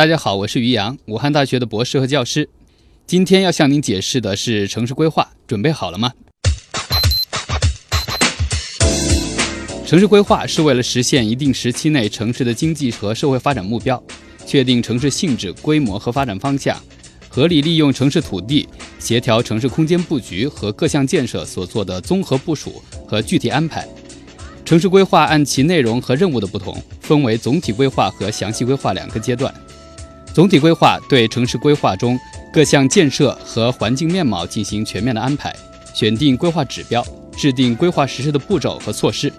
[0.00, 2.48] 大家好，我是于洋，武汉大学的博士和教师。
[3.06, 6.10] 今天要向您解释的是城市规划，准备好了吗？
[9.84, 14.02] 城市规划是为了实现一定时期内城市的经济和社会发展目标，
[14.46, 16.74] 确定城市性质、规模和发展方向，
[17.28, 18.66] 合理利用城市土地，
[18.98, 23.86] 协调城市空间布局和各项建设所做的综合部署和具体安排。
[24.64, 29.52] 城市规划按其内容和任务的不同，分为总体规划和详细规划两个阶段。
[30.40, 32.18] 总体规划对城市规划中
[32.50, 35.54] 各项建设和环境面貌进行全面的安排，
[35.92, 39.30] 选定规划指标，制定规划实施的步骤和措施。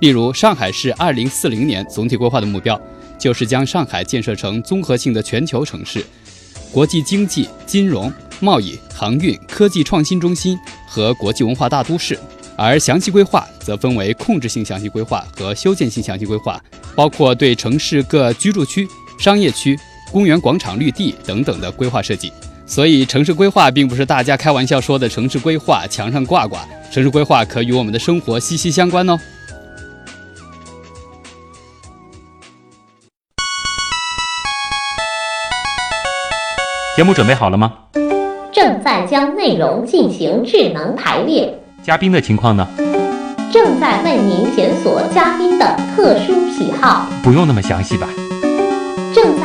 [0.00, 2.76] 例如，上海市2040年总体规划的目标，
[3.16, 6.04] 就是将上海建设成综合性的全球城市，
[6.72, 12.18] 国际经济、金融、贸易、航运、科技创新中心和国际文化大都市。
[12.56, 16.60] 而详细规划则分为控制性详细规划和修建性详细规划，
[16.96, 19.78] 包括对城市各居住区、商业区、
[20.10, 22.32] 公园、广场、绿地等等的规划设计。
[22.66, 26.60] 所以，城市规划并不是大家开玩笑说的城市规划墙上挂挂，
[26.92, 29.18] 城市规划可与我们的生活息息相关哦。
[36.96, 37.72] 节目准备好了吗？
[38.52, 41.52] 正在将内容进行智能排列。
[41.82, 42.68] 嘉宾的情况呢？
[43.50, 47.08] 正在为您检索嘉宾的特殊喜好。
[47.22, 48.08] 不用那么详细吧？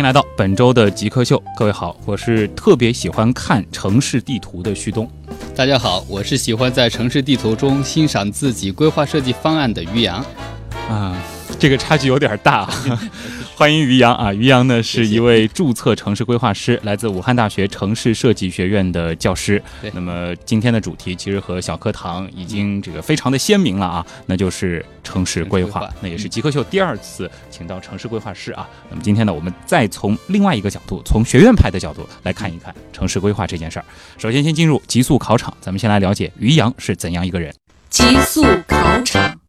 [0.00, 5.06] 迎来到本周的极客秀，各位好，我是特别喜欢看城市地图的旭东。
[5.54, 10.24] 大家好，我是喜欢在城市地图中欣赏自己规划设计方案的于洋。
[10.88, 11.14] 啊，
[11.58, 12.66] 这个差距有点大。
[13.60, 19.62] 欢迎于洋啊，于洋呢是一位注册城市规划师，来自武汉大学城市设计学院的教师。
[19.92, 25.86] 那么今天的主题其实和小课堂已经这个非常的鲜明了啊，那就是城市规划。
[26.00, 28.66] 那也是极客秀第二次请到城市规划师啊。
[28.88, 33.84] 那么今天呢，我们再从另外一个角度，从学院派的角度来看一看城市规划这件事儿。
[34.16, 37.54] 首先，先进入极速考场，咱们先来了解于洋是怎样一个人。
[37.90, 39.39] 极速考场。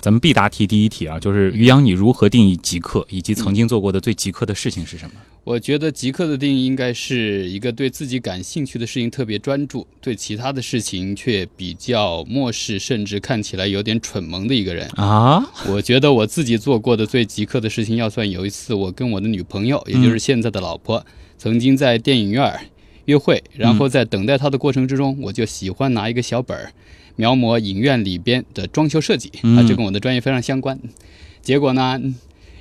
[0.00, 5.12] 咱们必答题第一题啊，就是于洋，你如何定义极客，以及曾经做过的最极客的事情是什么？
[5.44, 15.44] 我觉得极客的定义应该是一个对自己感兴趣的事情特别专注，对其他的事情却比较漠视，甚至看起来有点蠢萌的一个人啊。
[15.66, 21.04] 我觉得我自己做过的最极客的事情，要算有一次我跟我的女朋友，也就是现在的老婆，
[21.36, 22.58] 曾经在电影院
[23.04, 26.72] 约会，然后在等待她的过程之中，我就喜欢拿一个小本儿。
[27.20, 30.80] 描摹影院里边的装修设计啊，这跟我的专业非常相关。
[31.42, 32.00] 结果呢，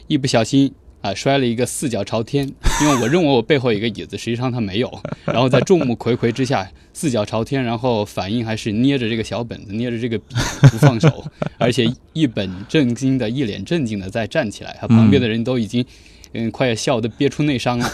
[0.08, 2.46] 一不小心啊，摔了一个四脚朝天。
[2.84, 5.02] 因为我认为我背后有一个椅子，实际上它没有。
[5.24, 10.36] 然后在众目睽睽之下，四脚朝天，然后反应还是捏着这个小本子，捏着这个笔
[10.72, 11.24] 不放手，
[11.58, 14.78] 而且一本正经的，一脸正经的在站起来。
[14.82, 15.86] 他旁边的人都已经
[16.34, 17.90] 嗯，快要笑得憋出内伤了。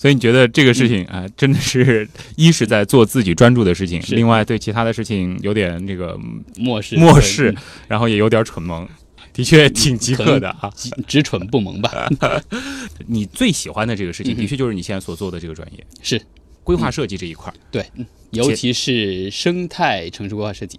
[0.00, 6.18] 所以你觉得这个事情啊，真的是一是在做自己专注的事情，另外对其他的事情有点这个
[6.56, 7.54] 漠视，漠视，
[7.86, 8.88] 然后也有点蠢萌，
[9.34, 10.72] 的确挺极客的啊，
[11.06, 12.10] 只蠢不萌吧？
[13.08, 16.18] 你最喜欢的这个事情，的确就是你现在所做的这个专业，是。
[16.64, 17.52] 规划设计这一块。
[17.70, 17.84] 对，
[18.30, 20.78] 尤其是生态城市规划设计。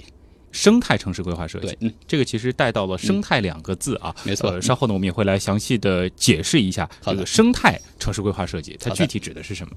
[0.52, 4.60] 生态城市规划设计，对，嗯，这个其实带到了“生态”两个字啊，没错。
[4.62, 9.74] 稍后呢，我们也会来详细的解释一下这个生态城市规划设计，它具体指的是什么。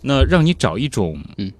[0.00, 1.52] 那让你找一种嗯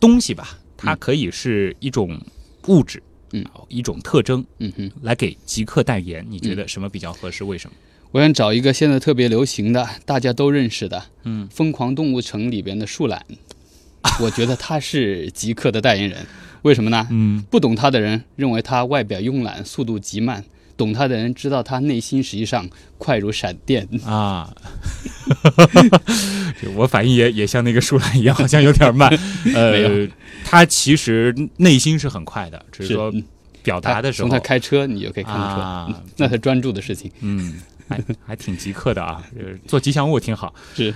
[0.00, 2.20] 东西吧，它可以是一种
[2.66, 6.24] 物质，嗯，一种特征，嗯哼，来给极客代言。
[6.28, 7.44] 你觉得什么比较合适？
[7.44, 7.76] 为什么？
[8.10, 13.22] 我想找一个现在特别流行的、大家都认识的，嗯，《疯狂动物城》里边的树懒，
[14.20, 16.26] 我觉得他是极客的代言人。
[16.62, 17.06] 为什么呢？
[17.10, 20.42] 嗯，不懂他的人认为他外表慵懒，速度极慢；
[20.76, 22.68] 懂他的人知道他内心实际上
[22.98, 24.52] 快如闪电啊。
[26.74, 29.08] 我反应也也像那个树懒一样，好像有点慢。
[29.54, 30.08] 呃，
[30.44, 33.12] 他其实内心是很快的，只是说
[33.62, 34.28] 表达的时候。
[34.28, 37.10] 从他开车你就可以看得出来，那他专注的事情。
[37.20, 39.22] 嗯，还还挺极客的啊，
[39.66, 40.54] 做吉祥物挺好。
[40.74, 40.94] 是。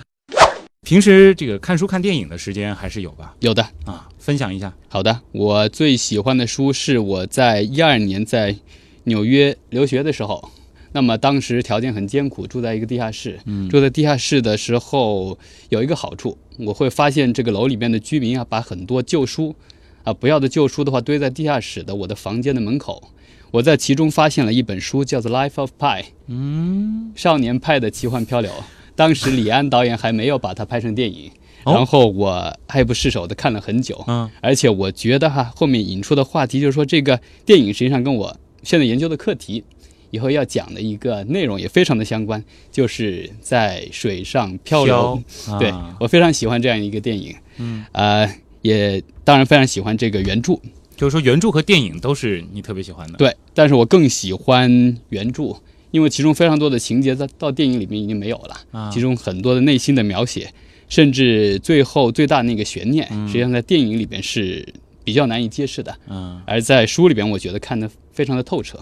[0.84, 3.36] 平时这个看书看电影的时间还是有吧？
[3.38, 4.74] 有的啊，分享一下。
[4.88, 8.56] 好的，我最喜欢的书是我在一二年在
[9.04, 10.50] 纽约留学的时候
[10.90, 13.38] 那么当时条件很艰苦，住在一个地下室。
[13.46, 15.38] 嗯住在地下室的时候，
[15.68, 19.54] 有一个好处，我会发现这个楼里面的居民啊，把很多旧书
[20.02, 23.10] 啊不要的旧书的话堆在地下室的我的房间的门口。
[23.52, 28.50] 我在其中发现了一本书，叫做《Life of Pi》，嗯，少年派的奇幻漂流。
[28.94, 31.30] 当时李安导演还没有把它拍成电影，
[31.64, 31.74] 哦？
[31.74, 34.04] 然后我爱不释手的看了很久。
[34.06, 34.30] 嗯。
[34.40, 39.64] 而且我觉得哈，后面引出的话题就是说，这个电影实际上跟我现在研究的课题，
[40.10, 45.22] 以后要讲的一个内容也非常的相关，就是在水上漂流。
[45.58, 45.96] 对啊。
[45.98, 48.28] 我非常喜欢这样一个电影，嗯，呃，
[48.60, 50.54] 也当然非常喜欢这个原著，
[50.96, 53.16] 就是说原著和电影都是你特别喜欢的。
[53.18, 55.56] 对，但是我更喜欢原著，
[55.92, 60.52] 因为其中非常多的情节在到电影里面已经没有了，啊其中很多的内心的描写，
[60.88, 64.66] 甚至最后最大那个悬念，实际上在电影里边是
[65.04, 68.78] 比较难以揭示的，嗯，而在书里边，我觉得看得非常的透彻。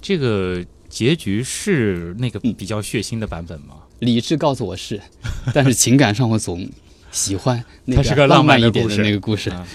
[0.00, 3.76] 这个结局是那个比较血腥的版本吗？
[4.00, 5.00] 理智告诉我是，
[5.54, 6.68] 但是情感上我总
[7.12, 9.48] 喜欢那个浪浪漫一点的那个故事。
[9.50, 9.66] 啊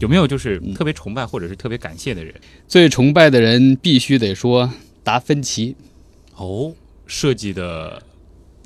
[0.00, 2.34] 有没有就是嗯特别崇拜或者是特别感谢的人？
[2.66, 4.68] 最崇拜的人必须得说
[5.04, 5.76] 达芬奇。
[6.34, 6.72] 哦，
[7.06, 8.02] 设计的，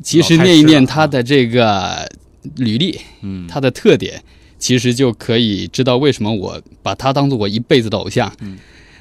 [0.03, 2.09] 其实念一念他的这个
[2.57, 4.23] 履历，嗯，他的特点，
[4.59, 8.33] 其实就可以知道为什么我把他当做我一辈子的偶像。
[8.41, 8.57] 嗯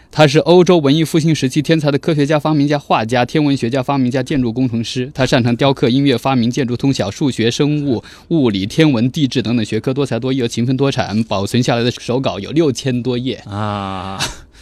[0.10, 5.12] 他是欧洲文艺复兴时期天才的科学家、发明家、画家、天文学家、发明家、建筑工程师。
[5.14, 11.22] 他擅长雕刻、音乐发明、建筑通晓、数学、生物、 物理、天文、地质等等学科，多才多艺又勤奋多产。
[11.26, 14.18] 保存下来的手稿有六千多页，啊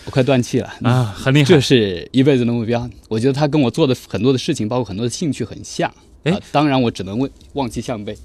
[0.05, 0.73] 我快断气了。
[0.83, 1.59] 啊，很厉害这。
[1.59, 2.89] 是一辈子的目标。
[3.09, 5.91] 我觉得他跟我做的很多的事情，包括很多的兴趣很像。
[6.23, 8.17] 哎啊当然我只能问望其项背。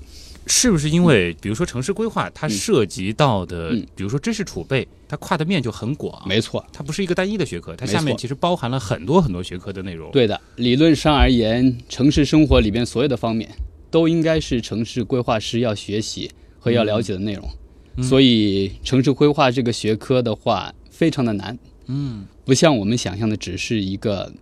[0.47, 10.41] 是不是因为比如说城市规划，它嗯涉及到的嗯，比如说知识储备，它跨的面就很广，没错，它不是一个单一的学科，它下面其实包含了很多很多学科的内容。，对的。
[10.56, 13.49] 理论上而言，城市生活里边所有的方面，
[13.91, 17.49] 都应该是城市规划师要学习和要了解的内容。
[17.97, 21.56] 嗯所以，城市规划这个学科的话，非常的难，
[21.91, 24.33] 嗯不像我们想象的只是一个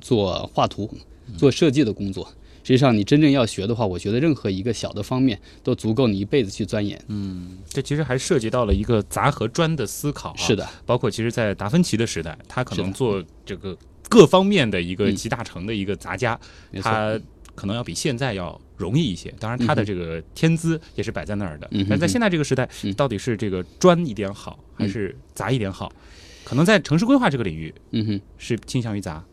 [0.00, 0.88] 做画图、
[1.36, 2.26] 做设计的工作。
[2.64, 6.96] 实际上，你真正要学的话，我觉得任何一个小的方面都足够你一辈子去钻研。
[7.08, 10.36] 嗯，这其实还涉及到了一个杂和专的思考、啊。
[10.36, 13.76] 是，的，包括其实，在达芬奇的时代，他可能做这个
[14.08, 16.38] 各方面的一个嗯集大成的一个杂家。
[16.80, 17.18] 他
[17.56, 19.34] 可能要比现在要容易一些。
[19.40, 21.66] 当然，他的这个天资也是摆在那儿的。
[21.72, 25.92] 嗯但在现在这个时代，嗯到底是这个专一点好，还是杂一点好？
[26.52, 28.20] 可能在城市规划这个领域嗯哼。
[28.36, 29.24] 是倾向于杂。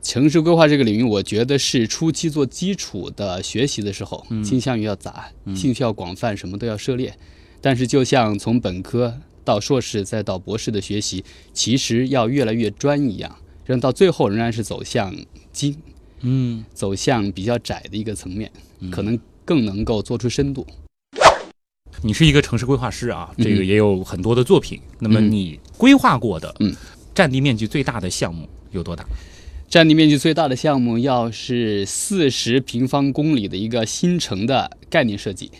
[0.00, 7.12] 城市规划这个领域，我觉得是初期做基础的学习的时候，嗯倾向于要杂，嗯兴趣要广泛，什么都要涉猎。
[7.60, 9.12] 但是，就像从本科
[9.44, 15.12] 到硕士再到博士的学习，其实要越来越专一样，让到最后仍然是走向
[15.52, 15.76] 精，
[16.20, 18.48] 嗯，走向比较窄的一个层面，
[18.78, 20.64] 嗯可能更能够做出深度。
[22.00, 24.80] 你是一个城市规划师啊，嗯这个也有很多的作品。
[24.98, 26.74] 那么嗯你规划过的，嗯，
[27.14, 29.04] 占地面积最大的项目有多大？
[29.68, 35.50] 占地面积最大的项目要是四十平方公里的一个新城的概念设计，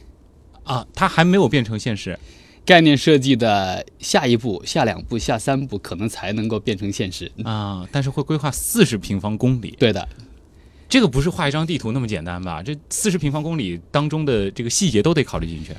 [0.64, 2.18] 啊，它还没有变成现实。
[2.64, 7.32] 概念设计的下一步、下两步、下三步，可能才能够变成现实。
[7.42, 10.06] 啊，但是会规划四十平方公里，对的，
[10.88, 12.62] 这个不是画一张地图那么简单吧？
[12.62, 15.72] 这四十平方公里当中的这个细节都得考虑进去。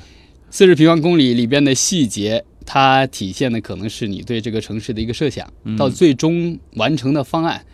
[0.54, 7.66] 四十平方公里里边的细节，它体现的可能是你对这个城市的一个设想，嗯到最终完成的方案，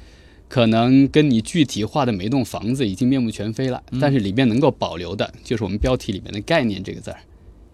[0.49, 3.83] 可能跟你具体画的每栋房子已经面目全非了。
[4.01, 7.19] 但是里边能够保留的，就是我们标题里面的概念这个字儿。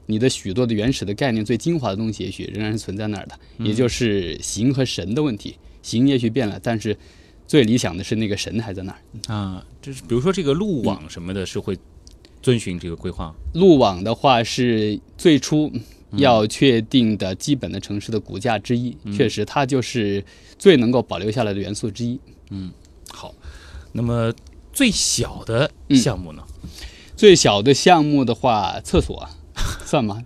[0.06, 5.54] 你的许多的原始的概念、最精华的东西，也许仍然是存在那儿的，也就是形和神的问题。
[5.82, 6.96] 形也许变了，但是
[7.46, 9.32] 最理想的是那个神还在那儿。
[9.32, 11.78] 啊，就是比如说这个路网什么的，是会
[12.46, 13.34] 遵循这个规划。
[13.54, 15.68] 路网的话是最初
[16.12, 20.24] 要确定的基本的城市的骨架之一，确实它就是
[20.56, 22.20] 最能够保留下来的元素之一。
[22.50, 22.70] 嗯
[23.10, 23.34] 好，
[23.90, 24.32] 那么
[24.72, 25.96] 最小的嗯。
[25.96, 26.44] 项目呢？
[27.16, 29.28] 最小的项目的话，厕所
[29.84, 30.22] 算吗？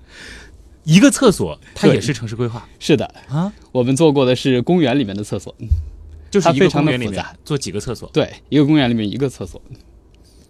[0.84, 2.68] 一个厕所，它也是城市规划？
[2.78, 5.56] 是的，啊，我们做过的是公园里面的厕所，
[6.30, 9.58] 就是一个它非常公园里面做几个厕所，对，一个公园里面一个厕所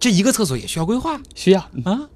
[0.01, 2.09] 这一个厕所也需要规划需要，啊。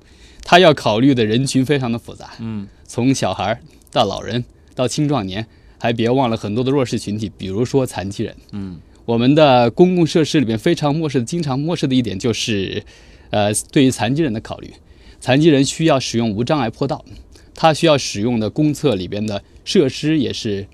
[0.44, 3.60] 他要考虑的人群非常的复杂，嗯从小孩儿
[3.92, 5.48] 到老人到青壮年，
[5.80, 8.36] 还别忘了很多的弱势群体，比如说残疾人。
[8.52, 12.84] 嗯我们的公共设施里面非常漠视的、经常漠视的一点就是，
[13.30, 14.74] 呃，对于残疾人的考虑。
[15.20, 17.06] 残疾人需要使用无障碍坡道，
[17.54, 20.68] 他需要使用的公厕里边的设施也是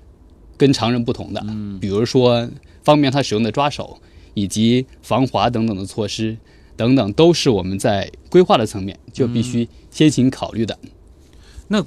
[0.56, 1.42] 跟常人不同的。
[1.46, 2.48] 嗯比如说，
[2.82, 3.98] 方便他使用的抓手，
[4.32, 6.36] 以及防滑等等的措施
[6.76, 10.78] 等等，都是我们在规划的层面就必须先行考虑的。
[11.68, 11.84] 那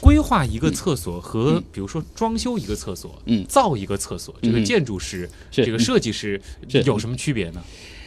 [0.00, 3.44] 规划一个厕所和比如说装修一个厕所，嗯。
[3.48, 4.64] 造一个厕所，这个嗯。
[4.64, 5.64] 建筑师、是。
[5.64, 6.82] 这个设计师是。
[6.82, 7.62] 有什么区别呢？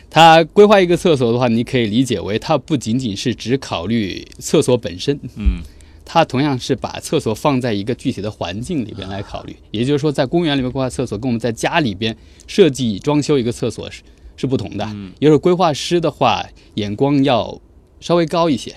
[0.09, 5.61] 它规划一个厕所的话，你可以理解为它不仅仅是只考虑厕所本身，嗯。
[6.05, 9.55] 它同样是把厕所放在一个具体的环境里边来考虑。
[9.71, 12.15] 也就是说，在公园里面规划厕所，跟我们在家里边
[12.47, 14.01] 设计装修一个厕所是
[14.41, 14.83] 是不同的。
[15.19, 16.43] 也就是规划师的话，
[16.73, 17.61] 眼光要
[17.99, 18.73] 稍微高一些。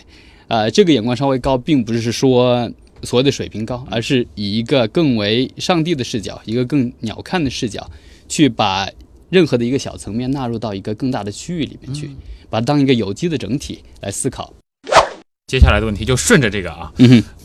[0.49, 2.71] 呃，这个眼光稍微高，并不是说
[3.03, 7.91] 所谓的水平高，而是以一个更为上帝的视角，一个更鸟瞰的视角，
[8.29, 8.87] 去把
[9.31, 12.11] 任何的一个小层面纳入到一个更大的区域里面去，
[12.51, 14.53] 把它当一个有机的整体来思考。
[15.47, 16.93] 接下来的问题就顺着这个啊，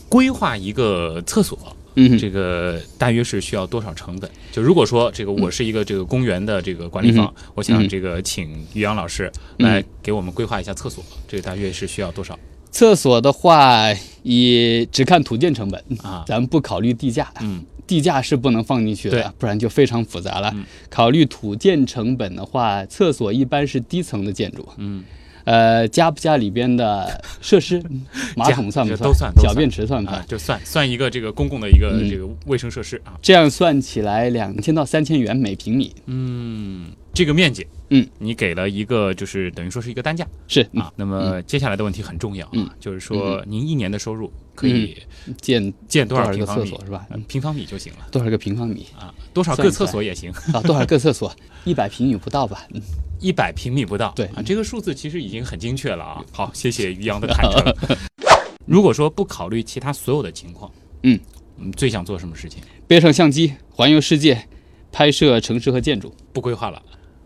[0.08, 1.58] 规划一个厕所，
[1.94, 4.30] 嗯，这个大约是需要多少成本？
[4.52, 12.38] 就如果说这个我是一个这个公园的这个管理方，我想嗯这个请于洋老师嗯来给我们规划一下厕所，这个大约是需要多少？
[12.70, 13.88] 厕所的话，
[14.22, 16.24] 以只看土建成本，啊？
[16.26, 17.64] 咱们不考虑地价，嗯。
[17.86, 20.52] 地价是不能放进去的，不然就非常复杂了。
[20.54, 20.64] 嗯。
[20.88, 25.02] 考虑土建成本的话，厕所一般是低层的建筑，嗯，
[25.44, 27.82] 呃，加不加里边的设施，
[28.36, 30.20] 马桶算不算都算小便池算不算？
[30.20, 33.14] 啊，就算算一个这个公共的一个嗯这个卫生设施啊。
[33.22, 35.94] 这样算起来，两千到三千元每平米。
[36.06, 40.92] 嗯，这个面积，嗯，你给了一个就是等于说是一个单价是啊。
[40.96, 44.96] 那么接下来的问题很重要啊，嗯就是说您一年的收入可以
[45.40, 46.46] 建建多多少个？
[46.46, 47.06] 厕所是吧？
[47.10, 50.60] 呃平方米就行了多少个平方米啊，多少个厕所也行，啊？
[50.62, 51.34] 多少个厕所？
[51.64, 52.66] 一百平米不到吧？
[52.72, 52.80] 嗯
[53.20, 54.12] 一百平米不到。
[54.16, 56.24] 对啊，这个数字其实已经很精确了啊。
[56.32, 57.98] 好，谢谢于洋的坦诚。
[58.66, 60.70] 如果说不考虑其他所有的情况，
[61.02, 61.18] 嗯，
[61.58, 62.62] 嗯，最想做什么事情？
[62.86, 64.46] 背上相机环游世界，
[64.90, 66.14] 拍摄城市和建筑。
[66.32, 66.80] 不规划了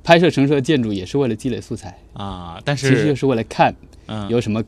[0.04, 3.74] 拍摄城市的建筑也是为了积累素材，啊，但是其实就是是为了看
[4.06, 4.62] 嗯，有什么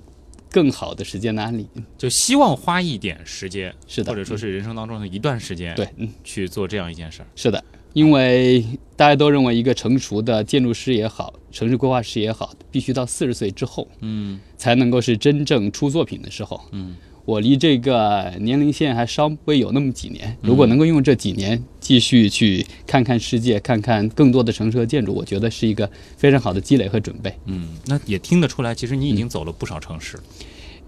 [0.51, 1.69] 更好的时间的案例。
[1.99, 7.27] 就希望花一点时间，是的或者说是人生当中的一段时间，对，嗯，去做这样一件事儿。
[7.37, 7.63] 是的，
[7.93, 8.65] 因为
[8.97, 16.59] 大家都认为一个成熟的建筑师也好，城市规划师也好，必须到四十岁之后嗯才能够是真正出作品的时候。
[16.73, 27.35] 嗯，我离这个年龄线还稍微有那么几年，如果能够用这几年继续去看看世界，看看更多的城市和建筑，我觉得是一个非常好的积累和准备。
[27.47, 30.17] 嗯，那也听得出来，其实你已经走了不少城市，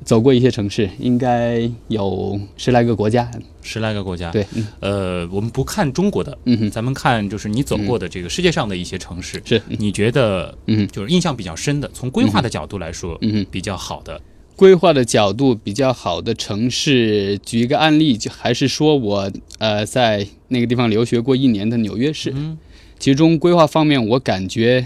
[0.05, 3.29] 走过一些城市，应该有十来个国家。
[3.61, 13.45] 十来个国家。，对，嗯呃，我们不看中国的，嗯哼，咱们看就是你走过的这个世界上的一些城市，是，嗯你觉得嗯就是印象比较深的，从规划的角度来说，嗯。
[13.51, 14.21] 比较好的，
[14.59, 22.59] 规划的角度比较好的城市，举一个案例，就还是说我呃在那个地方留学过一年的纽约市，嗯
[22.99, 24.85] 其中规划方面，我感觉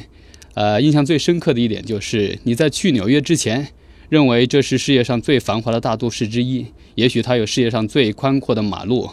[0.52, 3.68] 呃印象最深刻的一点就是你在去纽约之前，
[4.10, 9.08] 认为这是世界上最繁华的大都市之一，也许它有世界上最宽阔的马路，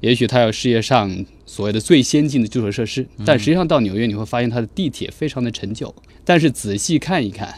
[0.00, 5.92] 也许它有世界上所谓的最先进的基础设施，但实际上到纽约你会发现它的地铁非常的陈旧，
[6.24, 7.52] 但是仔细看一看。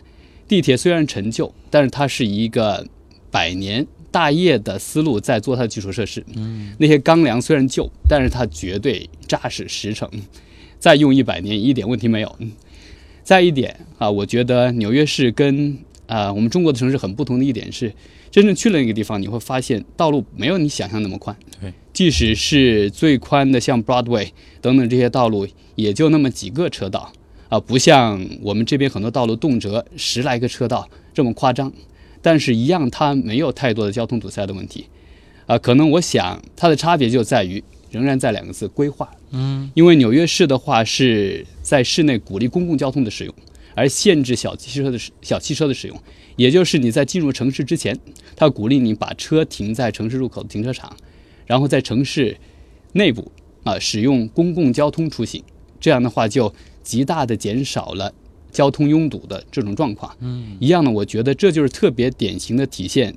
[0.49, 2.87] 地铁虽然陈旧，但是它是一个
[3.31, 6.25] 百年大业的思路在做它的基础设施。
[6.35, 10.09] 嗯，那些钢梁虽然旧，但是它绝对扎实实诚，
[10.79, 12.37] 再用一百年一点问题没有。
[12.41, 12.53] 嗯
[13.25, 15.76] 再一点啊，我觉得纽约市跟
[16.07, 17.93] 啊、我们中国的城市很不同的一点是，
[18.31, 21.37] 真正去了那个地方，你会发现道路没有你想象那么宽。
[21.61, 24.29] 对，即使是最宽的像 Broadway
[24.61, 27.12] 等等这些道路，也就那么几个车道。
[27.49, 31.73] 啊，不像我们这边很多道路动辄十来个车道这么夸张，
[32.21, 34.87] 但是一样它没有太多的交通堵塞的问题。
[35.47, 39.09] 啊，可能我想它的差别就在于，仍然在两个字规划。
[39.31, 43.35] 嗯，因为纽约市的话是在市内鼓励公共交通的使用，
[43.76, 45.97] 而限制小汽车的使小汽车的使用。
[46.35, 47.97] 也就是你在进入城市之前，
[48.35, 50.95] 它鼓励你把车停在城市入口的停车场，
[51.47, 52.37] 然后在城市
[52.93, 53.31] 内部
[53.62, 55.43] 啊使用公共交通出行。
[55.79, 56.53] 这样的话就
[56.87, 58.14] 极大的减少了
[58.52, 60.16] 交通拥堵的这种状况。
[60.21, 63.12] 嗯，一样的，我觉得这就是特别典型的体现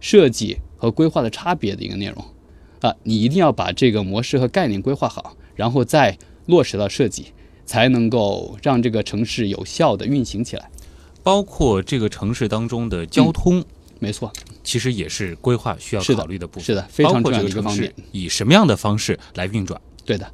[0.00, 2.24] 设计和规划的差别的一个内容。
[2.80, 7.26] 啊，你一定要把这个模式和概念规划好，然后再落实到设计，
[7.66, 10.70] 才能够让这个城市有效的运行起来。
[11.22, 13.62] 包括这个城市当中的交通，
[13.98, 14.32] 没错，
[14.64, 16.64] 其实也是规划需要的考虑的部分。
[16.64, 17.92] 是的，非常重要的一个方面。
[18.12, 19.78] 以什么样的方式来运转？
[20.06, 20.26] 对的，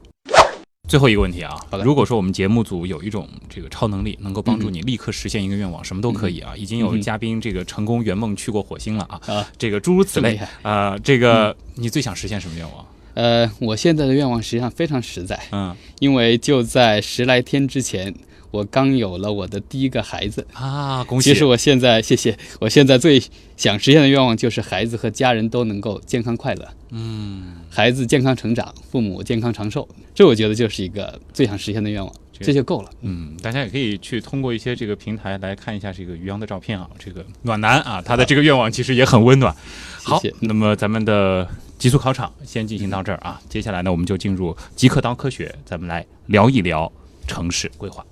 [0.89, 1.85] 最后一个问题啊好，的。
[1.85, 6.55] 如果说我们节目组有一种这个超能力，能够帮助你立刻实现一个愿望，什么都可以啊。
[6.57, 12.87] 已经有嘉宾这个成功圆梦去过火星了啊，啊，这个诸如此类啊、这个你最想实现什么愿望？
[13.15, 15.75] 呃，我现在的愿望实际上非常实在，嗯。
[15.99, 18.15] 因为就在十来天之前，
[18.57, 20.47] 我刚有了我的第一个孩子。
[20.55, 21.31] 啊，恭喜！
[21.31, 23.23] 其实我现在，谢谢，我现在最
[23.57, 32.91] 想实现的愿望就是孩子和家人都能够健康快乐，嗯，孩子健康成长，父母健康长寿，这我觉得就是一个最想实现的愿望，这这就够了。
[33.03, 39.55] 嗯，大家也可以去通过一些这个平台来看一下这个于洋的照片啊，这个暖男啊，他的这个愿望其实也很温暖。
[40.03, 41.47] 好，谢谢那么咱们的
[41.79, 46.91] 极速考场先进行到这儿啊，接下来呢，我们就进入极客刀科学，咱们来聊一聊
[47.27, 48.05] 城市规划。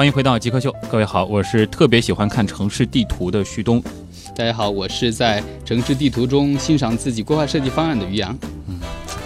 [0.00, 3.84] 欢迎回到极客秀，各位好，我是特别喜欢看城市地图的旭东。
[4.34, 8.34] 大家好，我是在城市地图中欣赏自己规划设计方案的于洋。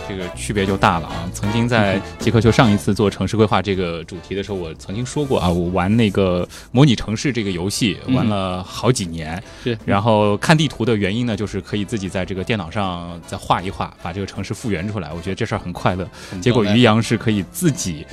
[0.08, 1.30] 这个区别就大了啊！
[1.32, 15.12] 曾经在极客秀上一次做城市规划这个主题的时候，我曾经说过啊，我玩那个模拟城市这个游戏嗯玩了好几年，是然后看地图的原因呢，就是可以自己在这个电脑上再画一画，把这个城市复原出来。
[15.12, 16.04] 我觉得这事儿很快乐。
[16.40, 18.04] 结果于洋是可以自己。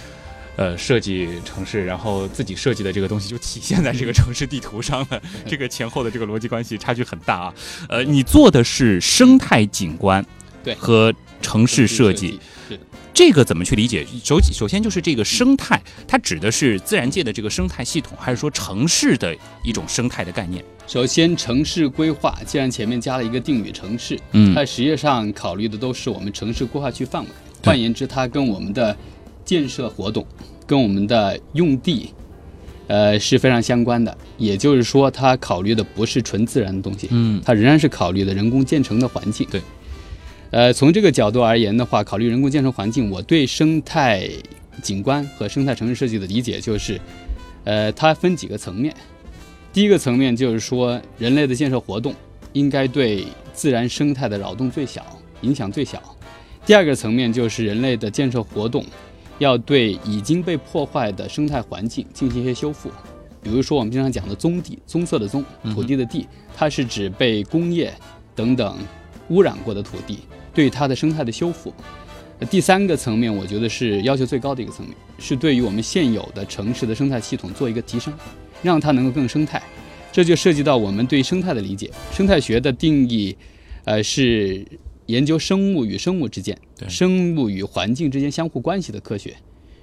[0.58, 5.22] 呃，设计城市，然后自己设计的这个东西就体现在这个城市地图上了。
[5.48, 7.54] 这个前后的这个逻辑关系差距很大啊。
[7.90, 10.24] 呃，你做的是生态景观，
[10.64, 12.40] 对和城市设计，
[12.70, 12.80] 是
[13.14, 14.06] 这个怎么去理解？
[14.24, 20.64] 首首先就是这个生态，它指的是自然界的这个生态系统，还是说城市的一种生态的概念？
[20.86, 27.30] 首先，城市规划既然前面加了一个定语城市，嗯它实际上考虑的都是我们城市规划区范围。
[27.64, 28.96] 换言之，它跟我们的
[29.52, 30.26] 建设活动、
[30.66, 32.14] 跟我们的用地，
[32.88, 34.18] 呃是非常相关的。
[34.38, 39.46] 也就是说，它考虑的不是纯自然的东西，嗯它仍然是考虑的人工建成的环境。
[39.52, 39.62] 对。
[40.52, 44.26] 呃，从这个角度而言的话，考虑人工建成环境，我对生态
[44.82, 46.98] 景观和生态城市设计的理解就是，
[47.66, 48.96] 呃，它分几个层面。
[49.74, 52.16] 第一个层面就是说，人类的建设活动
[52.54, 55.06] 应该对自然生态的扰动最小，
[55.42, 56.02] 影响最小。
[56.66, 58.86] 第二个层面就是人类的建设活动
[59.42, 62.92] 要对已经被破坏的生态环境进行一些修复。
[63.42, 67.92] 比如说我们经常讲的棕地，棕色的棕，土地的地，它是指被工业
[68.36, 68.78] 等等
[69.30, 70.20] 污染过的土地，
[70.54, 71.74] 对它的生态的修复。
[72.38, 78.14] 呃第三个层面，我觉得是要求最高的一个层面，是对于我们现有的城市的生态系统做一个提升，
[78.62, 79.60] 让它能够更生态。
[80.12, 81.90] 这就涉及到我们对生态的理解。
[82.12, 83.36] 生态学的定义，
[83.86, 84.64] 呃，是
[85.12, 89.36] 研究生物与生物之间、生物与环境之间相互关系的科学。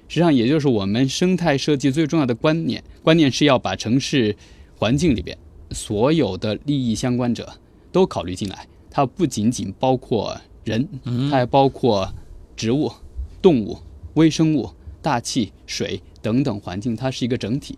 [0.07, 4.35] 实际上，也就是我们生态设计最重要的观念，观念是要把城市
[4.75, 5.37] 环境里边
[5.69, 7.47] 所有的利益相关者
[7.91, 8.67] 都考虑进来。
[8.89, 12.11] 它不仅仅包括人，它还包括
[12.57, 12.91] 植物、
[13.39, 13.77] 动物、
[14.15, 14.67] 微生物、
[14.99, 17.77] 大气、水等等环境，它是一个整体。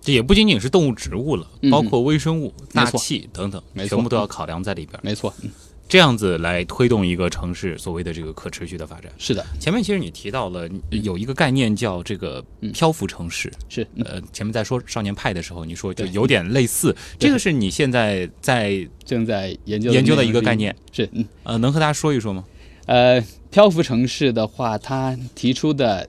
[0.00, 4.98] 这也不仅仅是动物、植物了，嗯包括微生物、大气等等，全部都要考量在里边。
[5.02, 5.50] 没错，嗯
[5.88, 9.10] 这样子来推动一个城市所谓的这个可持续的发展。
[9.18, 12.72] 是的，前面其实你提到了有一个概念叫这个嗯。
[12.72, 13.86] 漂浮城市，是。
[13.94, 14.04] 嗯。
[14.04, 20.74] 呃，前面在说少年派的时候，你说就有点类似，这个是你现在在正在研究研究的一个概念。
[20.92, 22.44] 是，嗯，呃，能和大家说一说吗？
[22.86, 26.08] 呃，漂浮城市的话，它提出的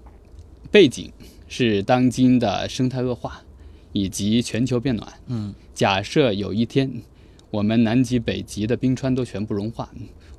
[0.71, 1.11] 背景
[1.47, 3.41] 是当今的生态恶化
[3.93, 5.13] 以及全球变暖。
[5.27, 6.91] 嗯，假设有一天
[7.49, 9.89] 我们南极、北极的冰川都全部融化，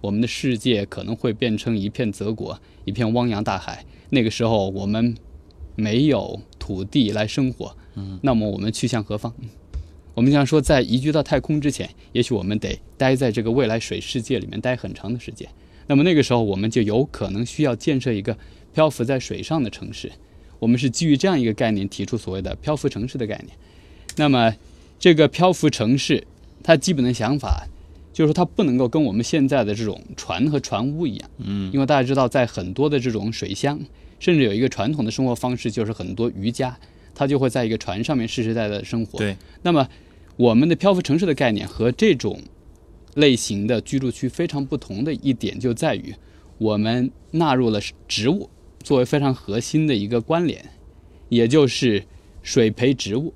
[0.01, 3.85] 我们的世界可能会变成一片泽国，一片汪洋大海。
[4.11, 5.15] 那个时候，我们
[5.75, 9.35] 没有土地来生活，嗯，那么我们去向何方？
[10.15, 15.49] 我们想说，在移居到太空之前，也许我们得待在这个未来水世界里面待很长的时间。
[15.87, 18.37] 那么那个时候，我们就有可能需要建设一个
[18.75, 20.13] 漂浮在水上的城市。
[20.59, 23.57] 我们是基于这样一个概念提出所谓的漂浮城市的概念。
[24.17, 24.55] 那么，
[24.99, 26.27] 这个漂浮城市，
[26.63, 27.67] 它基本的想法
[28.13, 31.31] 就是说，它不能够跟我们现在的这种船和船坞一样。
[31.39, 33.79] 嗯，因为大家知道，在很多的这种水乡，
[34.19, 36.77] 甚至有一个传统的生活方式，就是很多渔家，
[37.15, 39.19] 他就会在一个船上面世世代代的生活。
[39.19, 39.89] 对，那么
[40.37, 42.41] 我们的漂浮城市的概念和这种
[43.15, 46.15] 类型的居住区非常不同的一点就在于，
[46.59, 48.51] 我们纳入了植物
[48.83, 50.65] 作为非常核心的一个关联，
[51.29, 52.05] 也就是
[52.43, 53.33] 水培植物。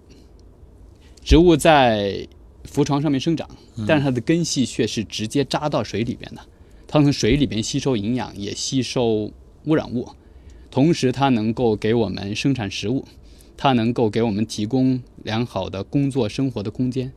[1.24, 2.26] 植物在
[2.64, 3.48] 浮床上面生长，
[3.86, 6.40] 但是它的根系却是直接扎到水里边的。
[6.86, 9.30] 它从水里边吸收营养，也吸收
[9.64, 10.08] 污染物，
[10.70, 13.04] 同时它能够给我们生产食物，
[13.56, 17.12] 它能够给我们提供良好的工作生活的空间，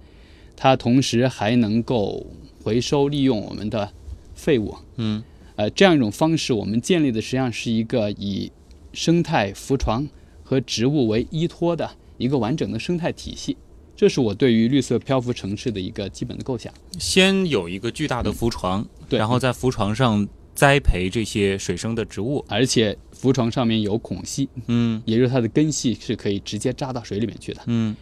[0.55, 2.25] 它同时还能够
[2.63, 3.91] 回收利用我们的
[4.34, 4.75] 废物。
[4.95, 5.23] 嗯，
[5.58, 8.51] 呃，这样一种方式，我们建立的实际上是一个以
[8.93, 10.08] 生态浮床
[10.43, 13.58] 和植物为依托的一个完整的生态体系。
[13.95, 16.73] 这是我对于绿色漂浮城市的一个基本的构想。
[16.99, 19.17] 先有一个巨大的浮床，对。
[19.17, 25.01] 然后在浮床上栽培这些水生的植物，而且浮床上面有孔隙，嗯。
[25.05, 27.95] 也就是它的根系是可以直接扎到水里面去的，嗯。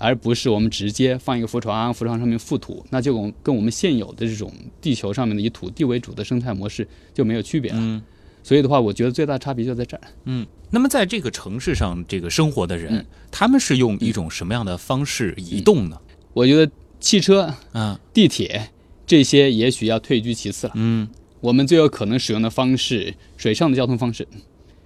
[0.00, 7.78] 而不是我们直接放一个浮床，浮床上面覆土，那就跟跟我们现有的这种地球上面的以土地为主的生态模式就没有区别了。
[7.80, 8.00] 嗯
[8.48, 10.00] 所以的话，我觉得最大差别就在这儿。
[10.24, 10.46] 嗯。
[10.70, 16.00] 那么在这个城市上，这个生活的人，嗯他们是用一种什么样的方式移动呢？
[16.32, 18.70] 我觉得汽车、啊地铁
[19.06, 20.72] 这些也许要退居其次了。
[20.76, 21.06] 嗯
[21.40, 24.26] 我们最有可能使用的方式，水上的交通方式，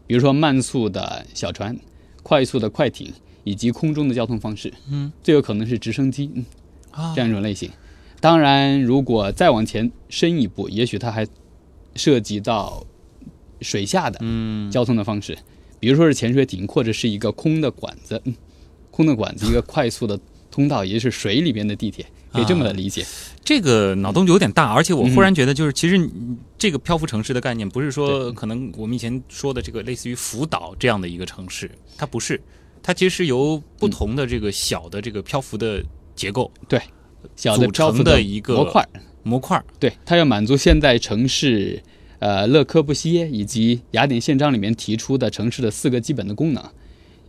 [0.08, 1.78] 比如说慢速的小船、
[2.24, 3.12] 快速的快艇，
[3.44, 4.74] 以及空中的交通方式。
[4.90, 6.44] 嗯，最有可能是直升机嗯
[6.90, 7.70] 啊这样一种类型。
[8.20, 11.24] 当然，如果再往前深一步，也许它还
[11.94, 12.84] 涉及到
[13.62, 14.70] 水下的嗯。
[14.70, 15.36] 交通的方式，
[15.78, 18.34] 比如说是潜水艇，或者是一个空的管子，嗯
[18.90, 20.18] 空的管子，一个快速的
[20.50, 23.04] 通道，也就是水里边的地铁，可以这么来理解。
[23.42, 26.08] 这个脑洞就有点大，而且我嗯忽然觉得，就是其实
[26.58, 32.40] 这个漂浮城市的概念，不是说可能我们以前说的这个类似于福岛这样的一个城市，它不是，
[32.82, 35.82] 它其实是由不同的这个小的这个漂浮的
[36.14, 36.80] 结构对
[37.34, 38.88] 小的漂浮的一个模块，
[39.22, 39.64] 模块。
[39.80, 41.82] 对，它要满足现代城市，
[42.22, 46.64] 呃，勒柯布西耶以及雅典宪章里面提出的城市的四个基本的功能，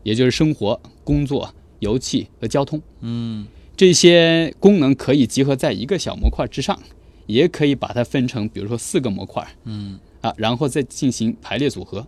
[0.03, 2.79] 也就是生活、工作、油气和交通。
[3.01, 6.79] 嗯这些功能可以集合在一个小模块之上，
[7.25, 12.05] 也可以把它分成，比如说四个模块嗯啊，然后再进行排列组合。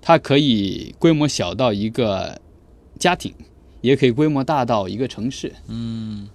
[0.00, 2.40] 它可以规模小到一个
[2.96, 3.34] 家庭，
[3.80, 5.52] 也可以规模大到一个城市。
[5.66, 6.28] 嗯，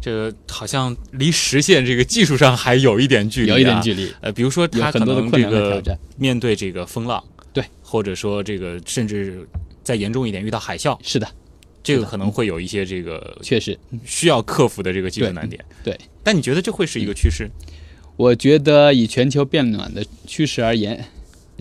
[0.00, 5.82] 这个好像离实现这个技术上还有一点距离、啊，有一点距离，呃，比如说有它可能这个。
[6.20, 9.46] 面对这个风浪，对，或者说这个甚至
[9.84, 11.28] 再严重一点遇到海啸，是的，
[11.80, 15.64] 这个可能会有一些这个确实，需要克服的这个技术难点。
[15.84, 15.96] 对。
[16.24, 17.48] 但你觉得这会是一个趋势？
[18.16, 21.04] 我觉得以全球变暖的趋势而言，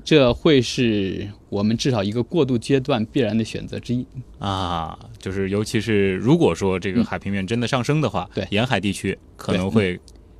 [0.03, 4.05] 这会是我们至少一个过渡阶段必然的选择之一。
[4.39, 9.99] 啊，就是尤其是如果说这个嗯海平面真的上升的话，对沿海地区可能会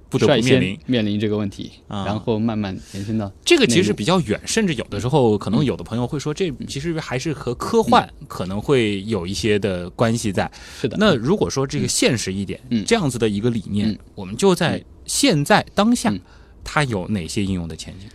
[0.09, 0.79] 不得不面临。
[0.85, 10.49] 面临这个问题，啊然后慢慢延伸到这个其实比较远，甚至有的时候可能有的朋友会说，这其实还是和科幻可能会有一些的关系在。
[10.79, 10.95] 是的。
[10.99, 16.19] 那如果说这个现实一点，嗯这样子的一个理念，嗯我们就在现在当下，嗯
[16.63, 18.07] 它有哪些应用的前景？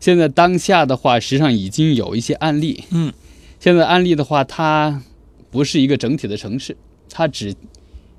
[0.00, 2.82] 现在当下的话，实际上已经有一些案例。
[2.90, 3.12] 嗯，
[3.60, 5.02] 现在案例的话，它
[5.50, 6.74] 不是一个整体的城市，
[7.10, 7.54] 它只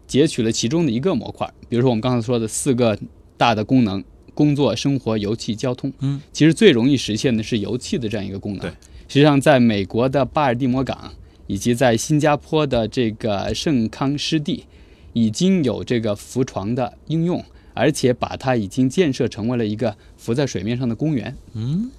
[0.05, 1.51] 截取了其中的一个模块。
[1.67, 2.97] 比如说我们刚才说的四个
[3.35, 4.03] 大的功能：
[4.35, 5.91] 工作、生活、油气、交通。
[5.99, 8.61] 嗯，其实最容易实现的是油气的这样一个功能。
[8.61, 8.69] 对，
[9.07, 11.11] 实际上在美国的巴尔的摩港
[11.47, 14.65] 以及在新加坡的这个圣康湿地，
[15.13, 17.43] 已经有这个浮床的应用。
[17.73, 21.35] 而且把它已经建设成为了一个浮在水面上的公园。
[21.53, 21.89] 嗯，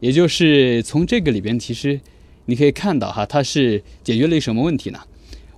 [0.00, 2.00] 也就是从这个里边，其实
[2.46, 5.00] 你可以看到哈，它是解决了一什么问题呢？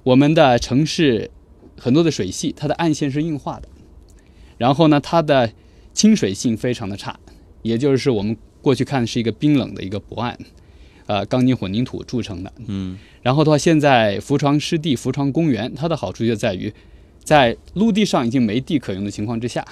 [0.04, 1.30] 我们的城市
[1.76, 3.68] 很多的水系，它的岸线是硬化的，
[4.56, 5.52] 然后呢，它的
[5.92, 7.18] 亲水性非常的差，
[7.62, 10.38] 也就是我们过去看是一个冰冷的一个薄岸，
[11.06, 12.52] 呃，钢筋混凝土铸成的。
[12.66, 16.72] 嗯然后的话，现在浮床湿地、浮床公园，它的好处就在于，
[17.22, 19.64] 在陆地上已经没地可用的情况之下，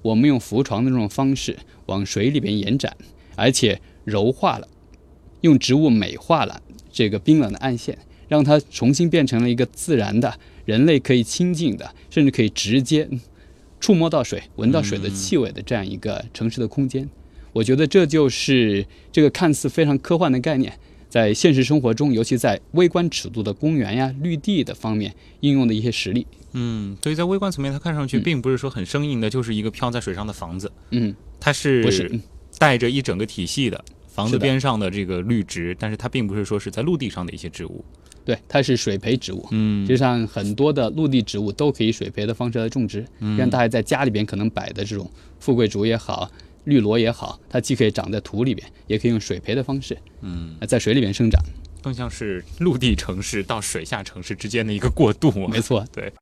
[0.00, 2.96] 我们用浮床的这种方式往水里边延展，
[3.36, 4.66] 而且柔化了，
[5.42, 13.08] 用植物美化了这个冰冷的岸线，让它重新变成了一个自然的、人类可以亲近的，甚至可以直接
[13.78, 17.08] 触摸到水、闻到水的气味的这样一个城市的空间。
[17.52, 20.72] 我觉得这就是这个看似非常科幻的概念，
[21.10, 26.26] 在现实生活中，尤其在微观尺度的公园呀、绿地的方面应用的一些实例。
[26.52, 32.22] 嗯，所以在微观层面，它看上去嗯并不是说很生硬的，就是一个漂在水上的房子，嗯，它是不是，嗯
[32.58, 33.84] 带着一整个体系的。
[34.08, 37.82] 房子边上的这个绿植，但是它并不是说是在陆地上的一些植物。
[38.26, 39.48] 对，它是水培植物。
[39.52, 43.04] 嗯实际上，很多的陆地植物都可以水培的方式来种植，
[43.38, 45.10] 让大家在家里边可能摆的这种
[45.40, 46.30] 富贵竹也好、
[46.64, 51.42] 绿萝也好，它既可以长在土里边，也可以用水培的方式，嗯，呃在水里边生长。
[51.82, 55.48] 更像是陆地城市到水下城市之间的一个过渡啊。
[55.50, 56.12] 没错，对。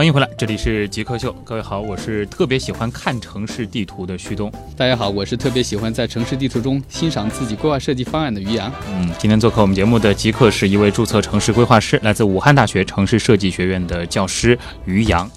[0.00, 1.30] 欢迎回来，这里是极客秀。
[1.44, 4.50] 各位好，我是特别喜欢看城市地图的旭东。
[4.74, 8.72] 大家好，我是特别喜欢在城市地图中欣赏自己规划设计方案的于洋。
[8.90, 15.30] 嗯，今天做客我们节目的极客是一位注册城市规划师，来自武汉大学城市设计学院的教师于洋。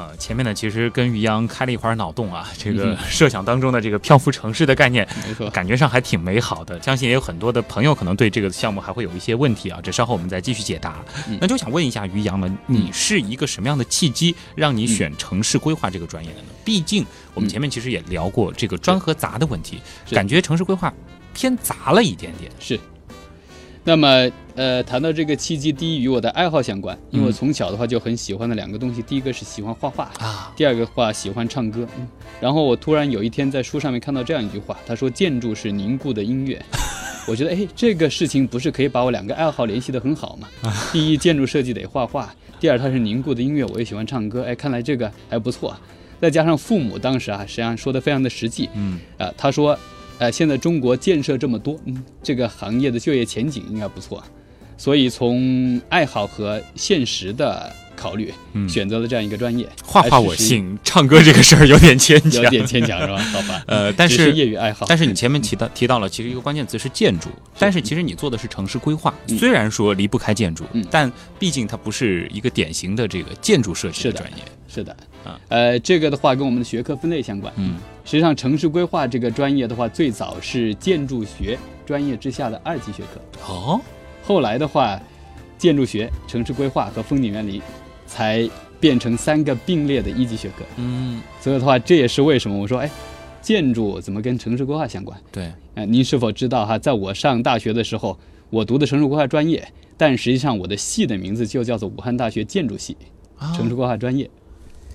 [0.00, 6.80] 呃，前面呢其实跟于洋开了一会儿脑洞啊，这个设想当中的这个漂浮城市的概念，没错，感觉上还挺美好的。
[6.80, 11.04] 相信也有很多的朋友可能对这个项目还会有一些问题啊，这稍后我们再继续解答。
[11.28, 16.48] 嗯那就想问一下于洋呢，你是一个什么样的契机让你选城市规划这个专业的呢？
[16.64, 20.92] 毕竟我们前面其实也聊过这个专和杂的问题，感觉城市规划
[21.34, 22.50] 偏杂了一点点。
[22.58, 22.80] 是。
[23.82, 31.86] 那么，呃，谈到这个契机，第一与我的爱好相关，因为我嗯从小的话就很喜欢的两个东西，第一个是喜欢画画，啊，第二个话喜欢唱歌。
[31.98, 32.06] 嗯，
[32.40, 36.62] 然后我突然有一天在书上面看到这样一句话，他说建筑是凝固的音乐。
[37.26, 40.48] 我觉得，哎，这个事情不是可以把我两个爱好联系得很好吗？
[40.92, 42.26] 第一，建筑设计得画画；
[42.58, 44.42] 第二，它是凝固的音乐，我也喜欢唱歌。
[44.42, 45.74] 哎，看来这个还不错。
[46.20, 49.78] 再加上父母当时啊，实际上说的非常的实际，嗯啊，他说，
[50.20, 51.80] 呃，现在中国建设这么多，
[52.22, 54.22] 这个行业的就业前景应该不错，
[54.76, 59.68] 所以从爱好和现实的考虑，嗯选择了这样一个专业。
[59.84, 63.18] 画画我信，唱歌这个事儿有点牵强，有点牵强是吧？
[63.32, 64.86] 好吧， 呃，但是是业余爱好。
[64.88, 74.38] 但是你前面提到提到了，其实一个关键词是建筑，但是其实你做的是城市规划，虽然说离不开建筑，嗯但毕竟它不是一个典型的这个建筑设计的专业。
[74.72, 77.52] 是的啊，呃，这个的话跟我们的学科分类相关。
[77.56, 83.20] 嗯实际上，城市规划这个专业的话，最早是建筑学专业之下的二级学科。
[83.52, 83.80] 哦，
[84.24, 85.00] 后来的话，
[85.58, 87.60] 建筑学、城市规划和风景园林
[88.10, 88.46] 才
[88.80, 90.64] 变成三个并列的一级学科。
[90.76, 92.90] 嗯，所以的话，这也是为什么我说，哎，
[93.40, 95.18] 建筑怎么跟城市规划相关？
[95.30, 98.18] 对，呃，您是否知道哈，在我上大学的时候，
[98.50, 102.96] 我读的城市规划专业，但实际上我的系的名字就叫做武汉大学建筑系
[103.38, 104.28] 啊城市规划专业。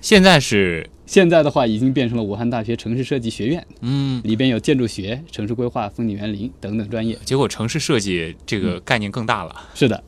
[0.02, 7.16] 现在是现在的话，已经变成了武汉大学城市设计学院，嗯，里边有建筑学、城市规划、风景园林等等专业。
[7.24, 10.02] 结果城市设计这个概念更大了，是的，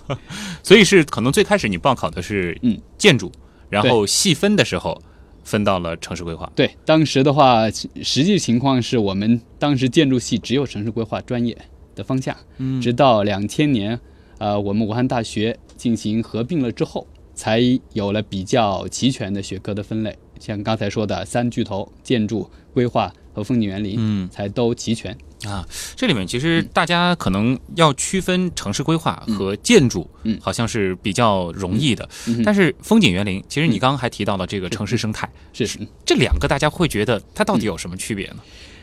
[0.64, 2.80] 所以是可能最开始你报考的是嗯。
[2.96, 3.30] 建筑，
[3.68, 5.00] 然后细分的时候
[5.44, 6.50] 分到了城市规划。
[6.56, 11.56] 对，当时的话，实际情况是我们当时建筑系只有城市规划专业
[11.94, 12.80] 的方向，嗯。
[12.80, 14.00] 直到两千年，
[14.38, 17.60] 呃，我们武汉大学进行合并了之后，才
[17.92, 24.28] 有了比较齐全的学科的分类，像刚才说的三巨头：建筑、规划和风景园林，嗯。
[24.30, 25.16] 才都齐全。
[25.44, 30.38] 啊，这里面其实大家可能要区分城市规划和建筑，嗯。
[30.40, 32.08] 好像是比较容易的。
[32.44, 38.36] 但是风景园林，其实你刚刚还提到了这个城市生态，是，嗯这两个大家会觉得它到底有什么区别呢？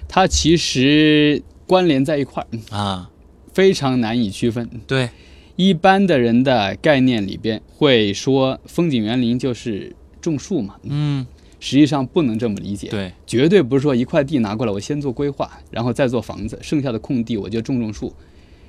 [0.07, 3.09] 它其实关联在一块儿，嗯啊，
[3.51, 4.69] 非常难以区分。
[4.87, 5.09] 对，
[5.55, 11.25] 一般的人的概念里边会说，风景园林就是种树嘛，嗯，
[11.65, 12.89] 实际上不能这么理解。
[12.89, 18.13] 对，绝对不是说一块地拿过来，我先做规划，然后再做房子，剩下的空地我就种种树。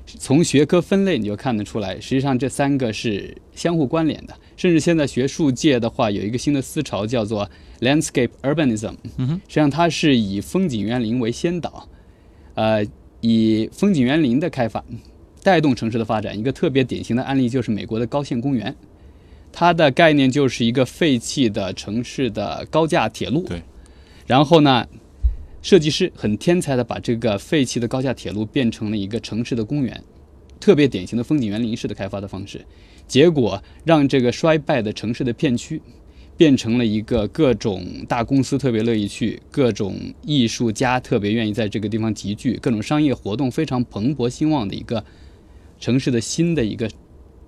[0.06, 4.34] 从学科分类你就看得出来，实际上这三个是相互关联的。
[4.56, 7.46] 甚至现在学术界的话，有一个新的思潮叫做
[7.80, 11.86] landscape urbanism，嗯哼，实际上它是以风景园林为先导，
[12.54, 12.82] 呃，
[13.20, 14.82] 以风景园林的开发
[15.42, 16.38] 带动城市的发展。
[16.38, 18.74] 一个特别典型的案例就是美国的高线公园，
[19.58, 23.42] 它的概念就是一个废弃的城市的高架铁路。
[23.44, 23.62] 对。
[24.26, 24.86] 然后呢，
[25.62, 30.04] 设计师很天才的把这个废弃的高架铁路变成了一个城市的公园，
[30.60, 32.62] 特别典型的风景园林式的开发的方式，
[33.08, 35.80] 结果让这个衰败的城市的片区。
[36.38, 45.02] 变成了一个各种大公司特别乐意去，各种艺术家特别愿意在这个地方集聚，各种商业活动非常蓬勃兴旺的一个
[45.80, 46.90] 城市的新的一个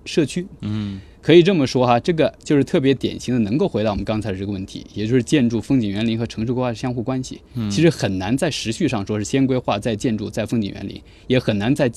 [0.05, 0.47] 社区。
[0.61, 7.41] 嗯，可以这么说哈，这个就是特别典型的，能够回答我们刚才这个问题，也就是建筑、风景园林和城市规划相互关系。
[7.55, 11.91] 嗯其实很难在时序上说是先规划再建筑再风景园林，也很难在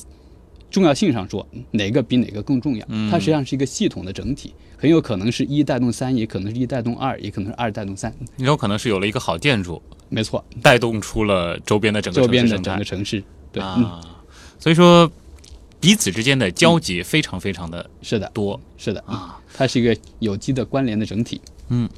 [0.70, 2.85] 重要性上说哪个比哪个更重要。
[2.88, 8.12] 嗯它实际上是一个系统的整体，很有可能是一带动三，也可能是一带动二，也可能是二带动三。
[8.38, 14.00] 也有可能是有了一个好建筑，没错，带动出了周边的整个周边的整个城市，对，嗯，啊，
[14.58, 15.11] 所以说
[15.83, 18.59] 彼此之间的交集非常非常的是的，多。
[18.79, 21.40] 是的，啊它是一个有机的关联的整体。
[21.71, 21.88] 嗯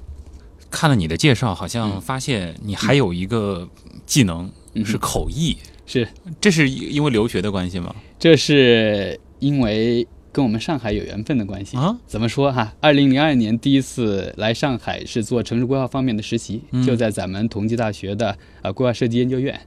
[0.71, 3.69] 看了你的介绍，好像发现你还有一个
[4.07, 6.09] 技能嗯是口译，是，
[6.41, 7.95] 这是因为留学的关系吗？
[8.19, 11.77] 这是因为跟我们上海有缘分的关系。
[11.77, 12.73] 啊，怎么说哈？
[12.81, 19.61] 二零零二年第一次来上海是做城市规划方面的实习，嗯就在咱们同济大学的呃规划设计研究院。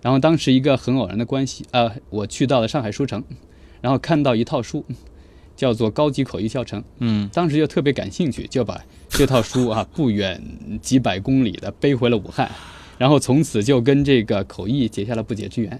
[0.00, 3.22] 然后当时一个很偶然的关系，呃，我去到了上海书城，
[3.84, 4.82] 然后看到一套书，
[5.54, 6.80] 叫做《高级口译教程》。
[7.00, 10.42] 嗯，当时就特别感兴趣，就把这套书啊 不远
[10.80, 12.50] 几百公里的背回了武汉，
[12.96, 15.78] 然后从此就跟这个口译结下了不解之缘。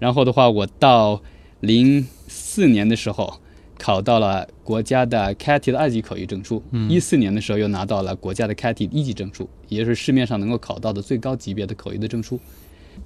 [0.00, 1.22] 然后的话，我到
[1.60, 3.32] 零四年的时候
[3.78, 12.40] 考到了国家的 CATI 的二级口译证书，嗯一四年的时候又拿到了国家的 CATI 一级证书，也就是市面上能够考到的最高级别的口译的证书。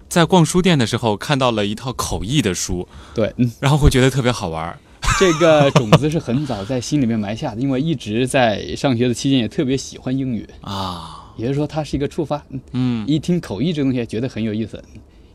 [0.08, 4.78] 在逛书店的时候看到了一套口译的书，对，嗯，然后会觉得特别好玩儿。
[5.18, 12.36] 这个种子是很早在心里面埋下的，因为一直在上学的期间也特别喜欢英语，啊，也就是说它是一个触发。
[12.50, 12.60] 嗯。
[12.72, 14.82] 嗯，一听口译这东西觉得很有意思，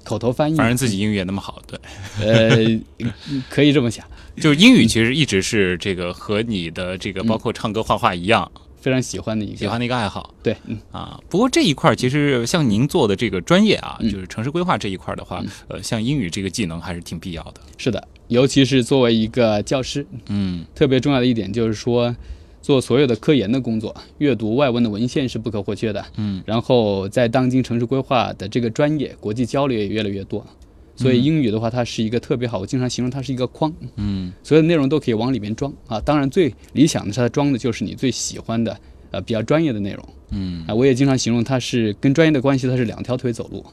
[0.04, 1.80] 口头翻译，反正自己英语也那么好，对，
[2.22, 4.06] 呃可以这么想，
[4.38, 8.50] 就是英语其实一直是这个和你的这个包括唱歌、画画一样，
[8.84, 9.58] 非常喜欢的一个。
[9.58, 10.34] 喜欢的一个爱好。
[10.44, 11.18] 对，嗯，啊。
[11.30, 14.12] 不过这一块儿其实像您做的这个专业啊，嗯。
[14.12, 17.62] 就是城市规划这一块儿的话，呃，像英语这个技能还是挺必要的。
[17.78, 20.66] 是的，尤其是作为一个教师，嗯。
[20.76, 22.14] 特别重要的一点就是说，
[22.62, 26.06] 做所有的科研的工作，阅读外文的文献是不可或缺的。
[26.18, 30.46] 嗯，然后在当今城市规划的这个专业，国际交流也越来越多，
[30.96, 36.00] 所以英语的话，它是一个特别好，我经常形容它是一个框，嗯所有的内容都可以往里面装啊。
[36.00, 38.80] 当然，最理想的是它装的就是你最喜欢的
[39.12, 40.74] 呃比较专业的内容嗯啊。
[40.74, 43.66] 我也经常形容它是跟专业的关系，它是两条腿走路，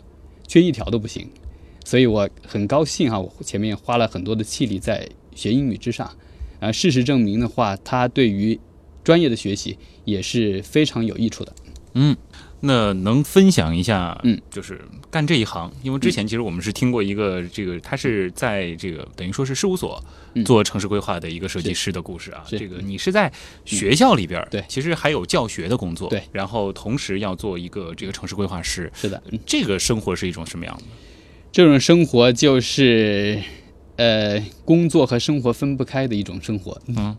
[0.49, 1.29] 缺一条都不行。
[1.85, 6.11] 所以我很高兴哈、我前面花了很多的气力在学英语之上，
[6.59, 8.59] 啊，事实证明的话，它对于
[9.05, 11.53] 专业的学习也是非常有益处的。
[11.95, 12.17] 嗯。
[12.61, 20.03] 那能分享一下，嗯，就是干这一行，因为之前其实我们是听过一个这个，他是在这个等于说是事务所
[20.35, 20.45] 嗯。
[20.45, 22.45] 做城市规划的一个设计师的故事啊。
[22.47, 23.33] 是这个你是在
[23.65, 24.63] 学校里边儿，对。
[24.69, 29.39] 其实还有教学的工作，对，然后同时要做一个这个城市规划师，是的，嗯。
[29.47, 30.85] 这个生活是一种什么样的？
[31.53, 33.43] 这种生活就是，
[33.97, 36.81] 呃，工作和生活分不开的一种生活。
[36.87, 37.17] 嗯，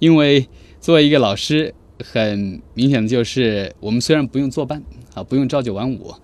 [0.00, 0.48] 因为
[0.80, 1.72] 作为一个老师，
[2.04, 4.82] 很明显的就是，我们虽然不用坐班
[5.14, 6.14] 啊，不用朝九晚五，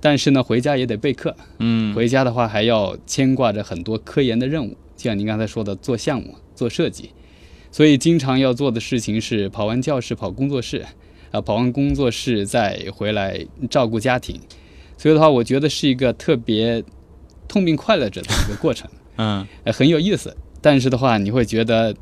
[0.00, 1.36] 但是呢，回家也得备课。
[1.58, 7.10] 嗯回家的话，还要牵挂着很多科研的任务，就像您刚才说的，做项目、做设计，
[7.70, 10.84] 所以经常要做的事情是跑完教室跑工作室，
[11.30, 14.40] 啊，跑完工作室再回来照顾家庭，
[14.96, 16.82] 所以的话，我觉得是一个特别
[17.48, 20.36] 痛并快乐着的一个过程，嗯呃，很有意思。
[20.62, 21.94] 但是的话，你会觉得，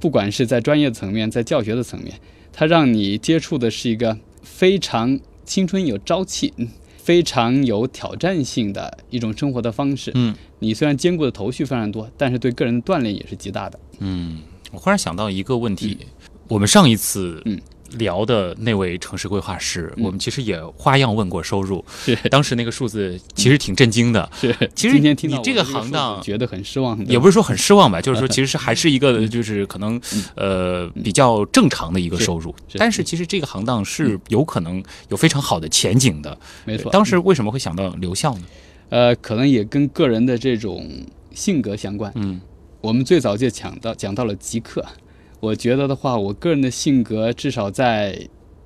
[0.00, 2.18] 不管是在专业层面，在教学的层面，
[2.58, 6.66] 它让你接触的是一个非常青春有朝气、嗯
[7.06, 10.10] 非常有挑战性的一种生活的方式。
[10.16, 13.78] 嗯你虽然兼顾的头绪非常多，但是对个人的锻炼也是极大的。
[14.00, 14.40] 嗯，
[14.72, 15.98] 我忽然想到一个问题，
[16.48, 17.60] 我们上一次嗯
[17.92, 20.04] 聊的那位城市规划师，嗯。
[20.04, 22.16] 我们其实也花样问过收入，是。
[22.30, 24.28] 当时那个数字其实挺震惊的。
[24.40, 30.00] 是，其实今天听到你这个行当觉得很失望，也不是说很失望吧， 就是说其实是还是一个就是可能
[30.34, 36.38] 呃比较正常的一个收入，但是其实这个行当是有可能有非常好的前景的。
[36.64, 36.90] 没错。
[36.90, 38.44] 当时为什么会想到留校呢？
[38.88, 40.88] 呃，可能也跟个人的这种
[41.32, 42.12] 性格相关。
[42.16, 42.40] 嗯。
[42.82, 44.84] 我们最早就讲到讲到了极客，
[45.40, 48.18] 我觉得的话，我个人的性格至少在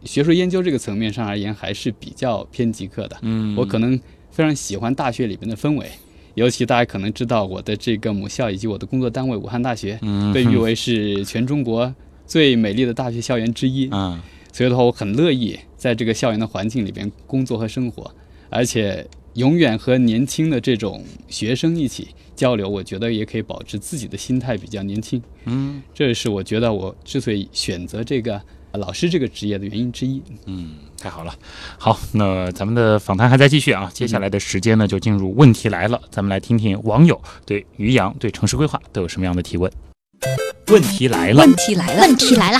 [0.04, 3.16] 学术研究这个层面上而言，还是比较偏极客的。
[3.22, 3.98] 嗯，我可能
[4.30, 5.86] 非常喜欢大学里面的氛围，
[6.34, 11.94] 尤其大家可能知道我的这个母校以及我的工作单位武汉大学，嗯被誉为是全中国
[12.26, 13.88] 最美丽的大学校园之一。
[13.92, 14.20] 嗯
[14.52, 18.10] 所以的话，我很乐意在这个校园的环境里边工作和生活，
[18.48, 25.22] 而且永远和年轻的这种学生一起交流，我觉得也可以保持自己的心态比较年轻。
[25.44, 28.40] 嗯这是我觉得我之所以选择这个
[28.72, 30.22] 呃老师这个职业的原因之一。
[30.46, 31.34] 嗯，太好了。
[31.78, 39.70] 好，那咱们的访谈还在继续啊，接下来的时间呢就进入问题来了，咱们来听听网友对于洋、对城市规划都有什么样的提问。
[40.68, 42.58] 问题来了问，题来了，问题来了，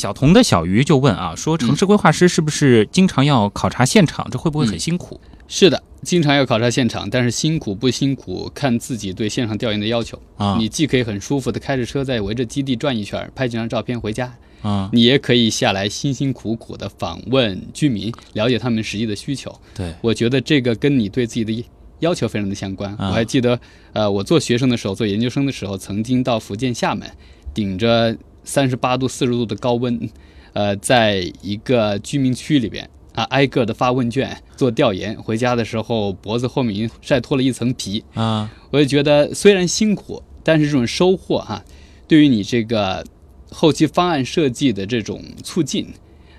[0.00, 4.26] 小童的小鱼就问啊，说城市规划师是不是经常要考察现场？
[4.30, 5.20] 这会不会很辛苦？
[5.46, 10.18] 是的，经常要考察现场，但是辛苦不辛苦看自己对现场调研的要求。
[10.36, 14.32] 啊你既可以很舒服的开着车在围着基地转一圈，拍几张照片回家，
[14.62, 19.54] 啊，你也可以下来辛辛苦苦的访问居民，了解他们实际的需求。
[19.74, 21.64] 对，我觉得这个跟你对自己的
[21.98, 22.90] 要求非常的相关。
[22.96, 23.60] 啊我还记得，
[23.92, 27.10] 呃，我做学生的时候，做研究生的时候，曾经到福建厦门，
[27.52, 28.16] 顶着
[28.50, 30.10] 三十八度、四十度的高温，
[30.54, 35.14] 呃，在一个居民区里边啊，挨个的发问卷、做调研。
[35.22, 38.02] 回家的时候，脖子后面已经晒脱了一层皮。
[38.12, 41.64] 啊，我也觉得虽然辛苦，但是这种收获哈、
[42.08, 43.04] 对于你这个
[43.52, 45.86] 后期方案设计的这种促进，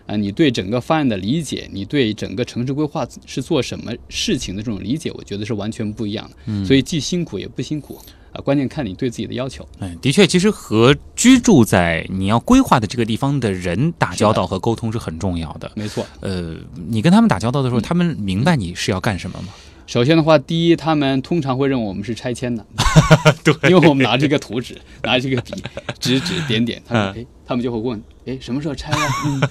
[0.05, 6.35] 啊、你对整个方案的理解，你对整个城市规划是做什么事情的这种理解，我觉得是完全不一样的。
[6.47, 7.97] 嗯所以既辛苦也不辛苦
[8.31, 9.67] 啊、关键看你对自己的要求。
[9.79, 15.71] 嗯，的确，其实和居住在你要规划的这个地方的人打交道和沟通是很重要的。
[15.75, 16.55] 没错，呃，
[16.87, 19.49] 你跟他们打交道的时候，他们明白你是要干什么吗？
[19.87, 22.65] 首先的话，第一，他们通常会认为我们是拆迁的，
[23.43, 25.53] 对，因为我们拿着一个图纸， 拿着一个笔，
[25.99, 27.21] 指指点点，他们嗯。
[27.21, 29.41] 哎，他们就会问，哎，什么时候拆呀、 嗯，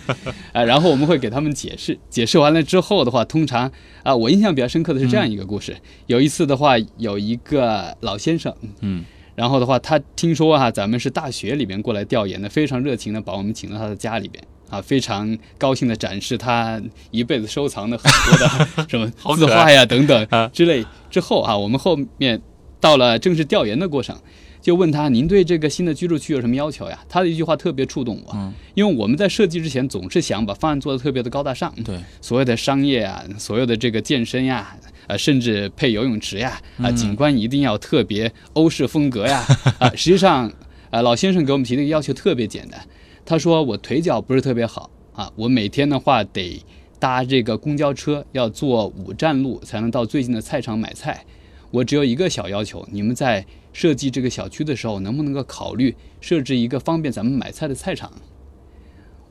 [0.55, 3.71] 啊，然后我们会给他们解释，解释完了之后的话，通常
[4.03, 5.77] 啊，我印象比较深刻的是这样一个故事，
[6.07, 9.05] 有一次的话，有一个老先生，嗯。
[9.37, 20.49] 然后的话，他听说哈、咱们是大学里边过来调研的，非常热情的把我们请到他的家里边啊，非常高兴的展示他一辈子收藏的很多的 什么字画呀 等等啊。
[20.53, 20.85] 之类。
[21.11, 22.41] 之后啊，我们后面
[22.81, 24.17] 到了正式调研的过程，
[24.63, 26.99] 就问他您对这个新的居住区有什么要求呀？
[27.09, 28.53] 他的一句话特别触动我，嗯。
[28.75, 34.75] 因为我们在设计之前总是想把方案做得特别的高大上，对，所有的商业啊，所有的这个健身呀，
[35.09, 39.45] 呃，甚至配游泳池呀，啊、景观一定要特别欧式风格呀，
[39.81, 40.51] 啊、实际上，
[40.91, 42.81] 啊，老先生给我们提的要求特别简单，
[43.25, 46.65] 他说我腿脚不是特别好啊，我每天的话得
[46.99, 51.25] 搭这个公交车，要坐五站路才能到最近的菜场买菜。
[51.71, 58.13] 我只有一个小要求，你们在设计这个小区的时候，能不能够考虑设置一个方便咱们买菜的菜场？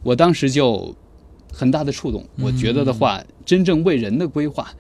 [0.04, 0.96] 我当时就
[1.52, 2.26] 很大的触动。
[2.40, 4.74] 我觉得的话，真正为人的规划，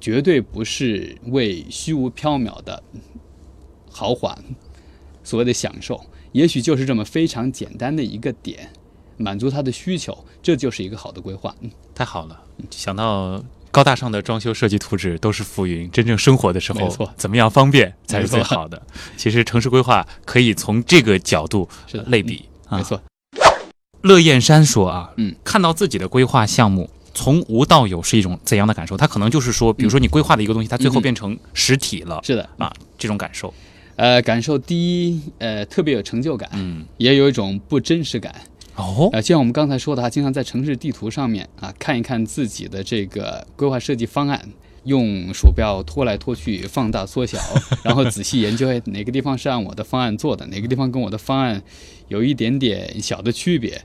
[0.00, 2.82] 绝对不是为虚无缥缈的
[3.88, 4.36] 豪华
[5.22, 6.04] 所谓的享受，
[6.34, 8.68] 也许就是这么非常简单的一个点，
[9.16, 11.54] 满足他的需求，这就是一个好的规划。
[11.60, 13.42] 嗯太好了，想到。
[13.70, 18.80] 高大上的装修设计图纸都是浮云，真正生活的时候没错，怎么样方便才是最好的。
[19.16, 21.68] 其实城市规划可以从这个角度
[22.06, 22.44] 类比。
[22.68, 23.02] 啊没错，
[24.02, 28.96] 乐燕山说啊，嗯，看到自己的规划项目从无到有是一种怎样的感受？
[28.96, 33.52] 他可能就是说，比如说你规划的一个东西，它最后嗯变成实体了、是的，啊，这种感受。
[33.96, 38.34] 呃，感受第一，呃，特别有成就感，嗯，也有一种不真实感。
[38.76, 44.48] 哦，呃，就像我们刚才说的哈，经常在城市地图上面啊看一看自己的这个规划设计方案，
[44.82, 47.38] 用鼠标拖来拖去，放大缩小，
[47.84, 51.62] 然后仔细研究，哎，哪个地方是按我的方案做的，哪个地方跟我的方案
[52.08, 53.80] 有一点点小的区别。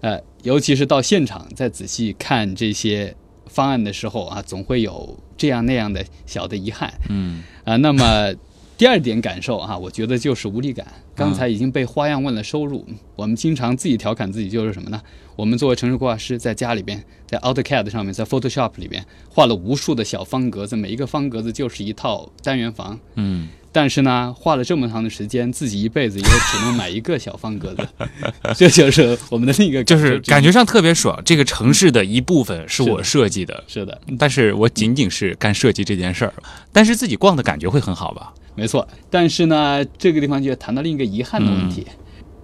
[0.00, 6.92] 呃，尤其是到现场再仔细看这些方案的时候啊，总会有这样那样的小的遗憾。
[7.08, 8.32] 嗯啊，那么
[8.78, 10.86] 第二点感受啊，我觉得就是无力感。
[11.12, 15.02] 刚才已经被花样问了收入，我们经常自己调侃自己就是什么呢？
[15.34, 23.00] 我们作为城市规划师，在家里边，在 AutoCAD 上面，在 Photoshop 里边画了无数的小方格子，每一个方格子就是一套单元房。
[23.16, 27.88] 嗯，但是呢，画了这么长的时间，自己一辈子也只能买一个小方格子，
[28.56, 31.20] 这就是我们的另一个就是感觉上特别爽。
[31.24, 36.32] 这个城市的一部分是我设计的，是的，但是我仅仅是干设计这件事儿，
[36.72, 38.32] 但是自己逛的感觉会很好吧？
[38.58, 41.86] 没错，但是呢，这个地方就要谈到另一个遗憾的问题，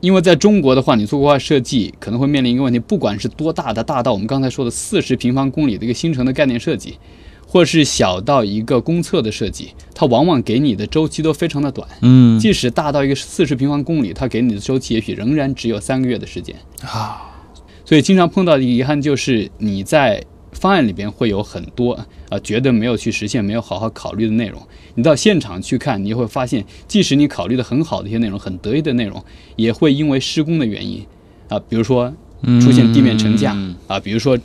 [0.00, 6.98] 因为在中国的话，你做规划设计可能会面临一个问题，不管是多大的大到我们刚才说的四十平方公里的一个新城的概念设计，
[7.46, 11.88] 或是小到一个公厕的设计，它往往给你的周期都非常的短。
[12.02, 16.54] 嗯即使大到一个四十平方公里，它给你的周期也许仍然只有三个月的时间。
[16.82, 17.42] 啊，
[17.84, 24.60] 所以经常碰到的一个遗憾就是你在方案里边会有很多啊、呃觉得没有去实现、没有好好考虑的内容。
[24.94, 29.22] 你到现场去看，你会发现，即使你考虑的很好的一些内容、很得意的内容，
[29.56, 31.04] 也会因为施工的原因
[31.48, 32.12] 啊、比如说
[32.60, 34.38] 出现地面沉降嗯啊、比如说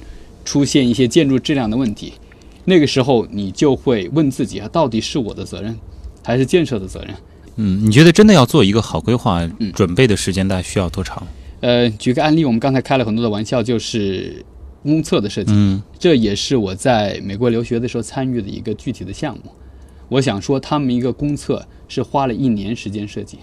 [0.43, 2.13] 出现一些建筑质量的问题，
[2.65, 5.77] 那个时候你就会问自己啊，到底是我的责任，
[6.23, 7.15] 还是建设的责任？
[7.57, 11.27] 嗯，你觉得真的要做一个好规划，嗯准备的时间大概需要多长？
[11.59, 14.43] 呃，举个案例，我们刚才开了很多的玩笑，就是
[14.81, 15.51] 公厕的设计。
[15.53, 19.51] 嗯这也是我在美国留学的时候参与的一个具体的项目。
[20.09, 23.37] 我想说，他们一个公厕是花了一年时间设计，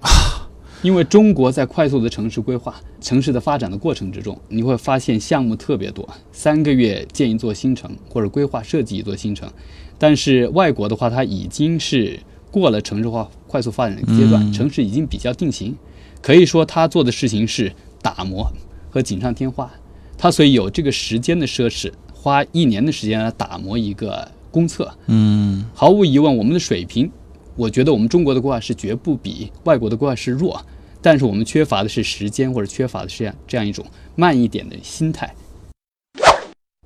[0.00, 0.08] 啊
[0.82, 9.50] 因为中国在快速的城市规划、城市的发展的过程之中，你会发现项目特别多，三个月建一座新城或者规划设计一座新城。
[9.98, 12.18] 但是外国的话，它已经是
[12.50, 15.76] 过了城市化快速发展的阶段，嗯城市已经比较定型，
[16.22, 17.70] 可以说他做的事情是
[18.00, 18.50] 打磨
[18.88, 19.70] 和锦上添花。
[20.16, 24.92] 他所以有这个时间的奢侈，花一年的时间来打磨一个公测。
[25.06, 27.10] 嗯毫无疑问，我们的水平，
[27.56, 30.60] 我觉得我们中国的规划师绝不比外国的规划师弱，
[31.00, 33.84] 但是我们缺乏的是时间，或者缺乏的是这样这样一种
[34.16, 35.34] 慢一点的心态。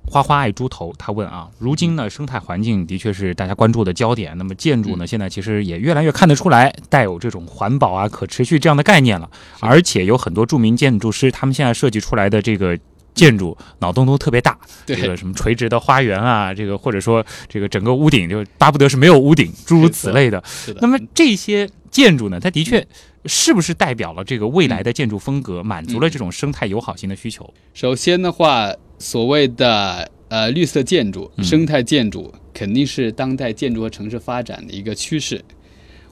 [0.07, 4.37] 花花爱猪头，他问啊，如今呢，生态环境的确是大家关注的焦点。
[4.37, 9.29] 那么建筑呢，现在其实也越来越看得出来，带有这种环保啊、可持续这样的概念了。
[9.59, 12.77] 而且有很多著名建筑师，他们现在设计出来的这个
[13.15, 14.55] 建筑，脑洞都特别大。
[14.85, 20.43] 对这个什么垂直的花园啊，这个或者说这个整个屋顶就巴不得是没有屋顶，诸如此类的。
[20.45, 20.79] 是的。
[20.81, 22.85] 那么这些建筑呢，它的确
[23.25, 27.51] 是不是代表了这个未来的建筑风格，满足了这种生态友好型的需求？
[27.73, 35.43] 首先的话，所谓的呃，绿色建筑、生态建筑肯定是当代建筑和城市发展的一个趋势。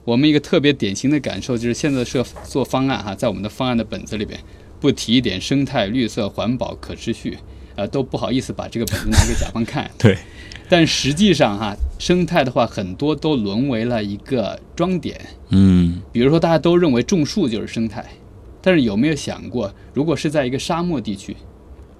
[0.04, 4.38] 我们一个特别典型的感受就是，现在设做方案哈，在我们的方案的本子里边，
[4.84, 7.38] 不提一点生态、绿色、环保、可持续，
[7.74, 9.90] 呃，都不好意思把这个本子拿给甲方看。
[9.96, 10.18] 对，
[10.68, 15.18] 但实际上哈，生态的话，很多都沦为了一个装点。
[15.48, 18.04] 嗯比如说，大家都认为种树就是生态，
[18.60, 21.34] 但是有没有想过，如果是在一个沙漠地区，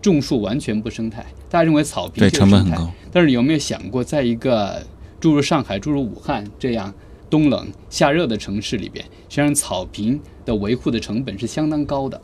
[0.02, 4.86] 种树完全不生态，大家认为草坪对就是生态成本很高，但是有没有想过，在一个
[5.18, 6.92] 诸如上海、诸如武汉这样
[7.30, 12.20] 冬冷夏热的城市里边，实际上草坪的维护的成本是相当高的，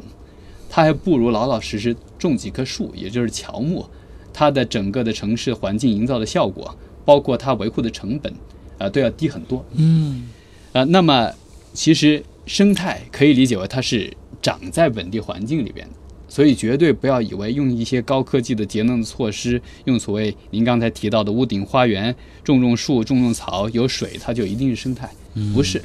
[0.70, 3.84] 它还不如老老实实种几棵树，也就是乔木，
[4.32, 8.32] 它的整个的城市环境营造的效果，包括它维护的成本，
[8.78, 9.62] 啊、都要低很多。
[9.74, 10.30] 嗯
[10.72, 11.30] 呃，那么
[11.74, 14.10] 其实生态可以理解为它是
[14.40, 15.94] 长在本地环境里边的，
[16.28, 22.14] 所以绝对不要以为用一些高科技的节能的措施，用所谓您刚才提到的屋顶花园
[22.44, 25.10] 种种树、种种草，有水它就一定是生态，
[25.52, 25.82] 不是。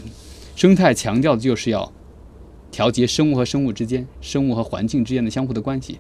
[0.55, 1.91] 生态强调的就是要
[2.75, 5.97] 调节生物和生物之间、生物和环境之间的相互的关系。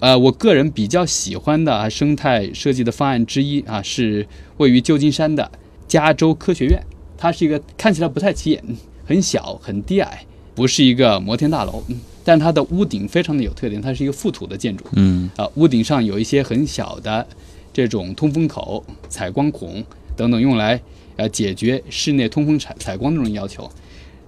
[0.00, 4.26] 呃，我个人比较喜欢的啊生态设计的方案之一啊，是
[4.56, 5.48] 位于旧金山的
[5.86, 6.82] 加州科学院。
[7.16, 8.60] 它是一个看起来不太起眼、
[9.06, 10.26] 很小、很低矮，
[10.56, 14.84] 不是一个摩天大楼，嗯但它的屋顶非常的有特点，它是一个覆土的建筑。
[14.96, 17.24] 嗯啊，屋顶上有一些很小的
[17.72, 19.84] 这种通风口、采光孔
[20.16, 20.80] 等等，用来
[21.14, 23.70] 呃解决室内通风采采光这种要求。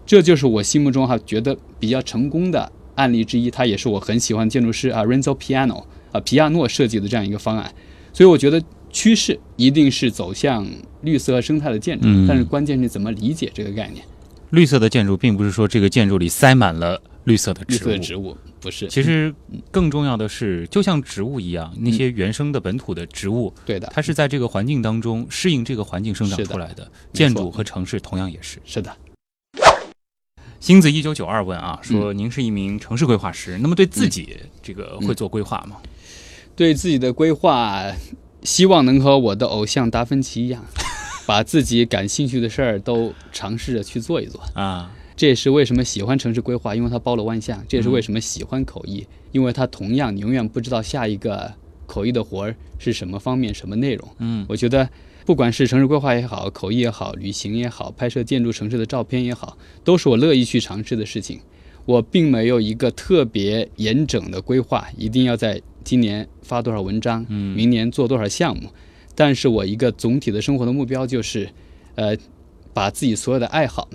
[0.07, 7.71] 这就是我心目中哈觉得比较成功的案例之一，它也是我很喜欢建筑师啊 Renzo Piano 啊皮亚诺设计的这样一个方案。
[8.13, 10.67] 所以我觉得趋势一定是走向
[11.03, 14.05] 绿色和生态的建筑，嗯但是关键是怎么理解这个概念。
[14.51, 19.35] 绿色的建筑并不是说这个建筑里塞满了绿色的植物绿色的，植物不是，其实
[19.73, 26.89] 更重要的是，就像植物一样，那些原生的本土的植物，对的，它是在这个环境当中适应这个环境生长出来的。
[27.13, 28.59] 建筑和城市同样也是。
[28.65, 28.91] 是的。
[30.67, 35.77] 星子一九九二问啊，嗯说您是一名城市规划师，那么对自己这个会做规划吗？
[36.57, 37.85] 对自己的规划，
[38.43, 40.65] 希望能和我的偶像达芬奇一样，
[41.25, 44.43] 把自己感兴趣的事儿都尝试着去做一做。
[44.55, 51.55] 啊，这也是为什么喜欢城市规划，因为它包罗万象；这也是为什么喜欢口译，因为它同样你永远不知道下一个
[51.87, 54.09] 口译的活儿是什么方面、什么内容。
[54.19, 54.91] 嗯我觉得，
[55.27, 61.41] 不管是城市规划也好，口译也好，旅行也好，拍摄建筑城市的照片也好，都是我乐意去尝试的事情。
[61.85, 68.71] 我并没有一个特别严整的规划，一定要在今年发多少文章，嗯明年做多少项目。
[69.17, 71.49] 但是我一个总体的生活的目标就是，
[71.97, 72.17] 呃，
[72.73, 73.89] 把自己所有的爱好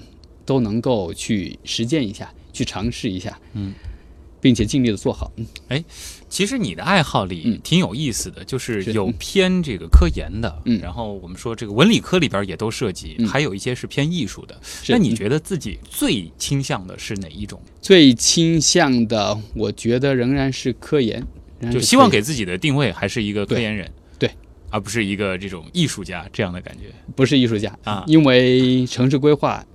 [0.45, 3.73] 都能够去实践一下，去尝试一下，嗯，
[4.41, 5.31] 并且尽力的做好。
[6.31, 7.59] 其实你的爱好里嗯。
[7.61, 8.81] 挺有意思的，就是。
[8.81, 10.79] 是有偏这个科研的，嗯。
[10.81, 13.27] 然后我们说这个文理科里边也都涉及，嗯。
[13.27, 14.59] 还有一些是偏艺术的。
[14.87, 17.61] 那你觉得自己最倾向的是哪一种？
[17.81, 21.21] 最倾向的，我觉得仍然是科研，
[21.71, 24.31] 就希望给自己的定位还是一个科研人，对，
[24.69, 26.85] 而不是一个这种艺术家这样的感觉。
[27.13, 28.05] 不是艺术家啊。
[28.07, 29.65] 因为城市规划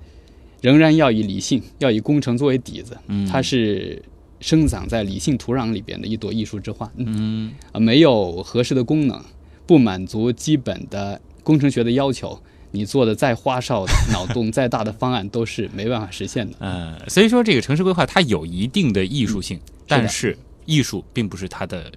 [0.62, 3.26] 仍然要以理性，要以工程作为底子，嗯。
[3.26, 4.02] 它是
[4.40, 6.90] 生长在理性土壤里边的一朵艺术之花。
[6.96, 9.22] 嗯没有合适的功能，
[9.66, 12.38] 不满足基本的工程学的要求，
[12.70, 16.56] 你做的再花哨的脑洞、再大的方案都是没办法实现的。
[16.60, 21.90] 呃，所以说这个城市规划它有一定的艺术性，但是艺术并不是它的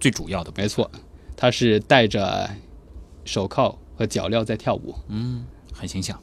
[0.00, 0.52] 最主要的。
[0.56, 0.90] 没错，
[1.36, 2.48] 它是戴着
[3.24, 4.94] 手铐和脚镣在跳舞。
[5.08, 6.18] 嗯，很形象。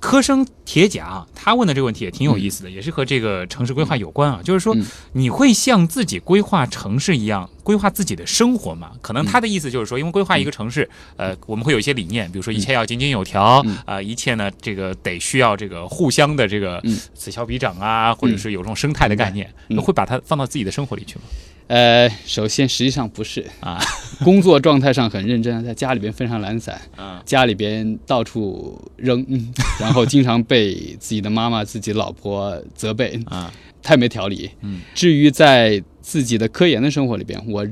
[0.00, 4.40] 科生铁甲啊，他问的这个问题也挺有意思的，也是和这个城市规划有关啊。
[4.42, 8.92] 就是说嗯，你会像自己规划城市一样规划自己的生活吗？
[9.02, 16.98] 可能他的意思就是说，因为规划一个城市，呃，我们会有一些理念，比如说一切要井井有条啊、嗯一切呢这个得需要这个互相的这个嗯。
[17.14, 21.22] 此消彼长啊，或者是有这种生态的概念，会把它放到自己的生活里去吗？
[21.70, 23.46] 呃，首先实际上不是。
[23.60, 23.80] 啊，
[24.24, 34.50] 工作状态上很认真，在家里边非常懒散，啊，家里边到处扔，嗯，然后经常被自己的妈妈、自己老婆责备，啊，太没条理。
[34.62, 37.64] 嗯，至于在自己的科研的生活里边，我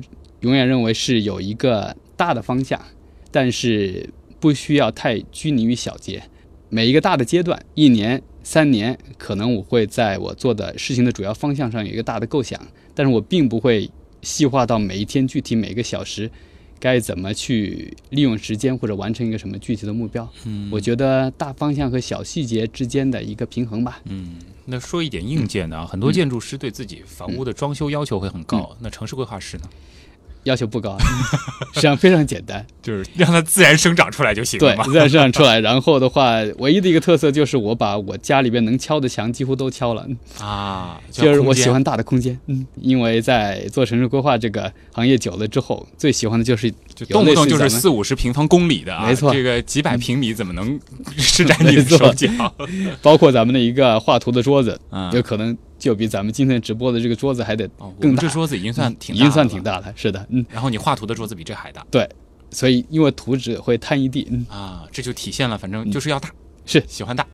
[0.43, 2.81] 永远认为是有一个大的方向，
[3.33, 6.23] 但是不需要太拘泥于小节。
[6.69, 12.61] 每一个大的阶段，一年、三年，可能我会在我做的事情的主要方向上有一个大的构想，
[12.99, 13.89] 但是我并不会
[14.23, 16.29] 细化到每一天具体每个小时
[16.81, 20.29] 该怎么去利用时间或者完成一个什么具体的目标。
[20.47, 24.01] 嗯我觉得大方向和小细节之间的一个平衡吧。
[24.07, 24.35] 嗯，
[24.65, 29.69] 那说一点硬件的啊，很多建筑师对自己房屋的装修要求会很高，那城市规划师呢？
[30.49, 30.97] 要求不高，
[31.75, 35.61] 实际上非常简单，就是让它自然生长出来就行了对，自然生长出来。
[35.61, 40.07] 然后的话，唯一的一个特色就是我把我家里边能敲的墙几乎都敲了，
[40.41, 42.39] 啊， 就是我喜欢大的空间。
[42.47, 49.33] 嗯，因为在做城市规划这个行业久了之后，最喜欢的就是就动不动就是四五十平方公里的啊，没错。
[49.33, 50.81] 这个几百平米怎么能
[51.17, 52.29] 施展 你的手脚？
[53.03, 55.13] 包括咱们的一个画图的桌子，嗯。
[55.13, 57.69] 有可能就比咱们今天直播的这个桌子还得
[58.01, 58.23] 更大。
[58.23, 59.93] 们这，桌子已经算挺已经算，挺大了。
[59.95, 61.87] 是的，嗯，然后你画图的桌子比这还大。
[61.91, 62.09] 对
[62.51, 66.31] 所以因为图纸会摊一地，嗯，啊，这就体现了，反正就是要大，
[66.67, 66.83] 是。
[66.89, 67.27] 喜欢大。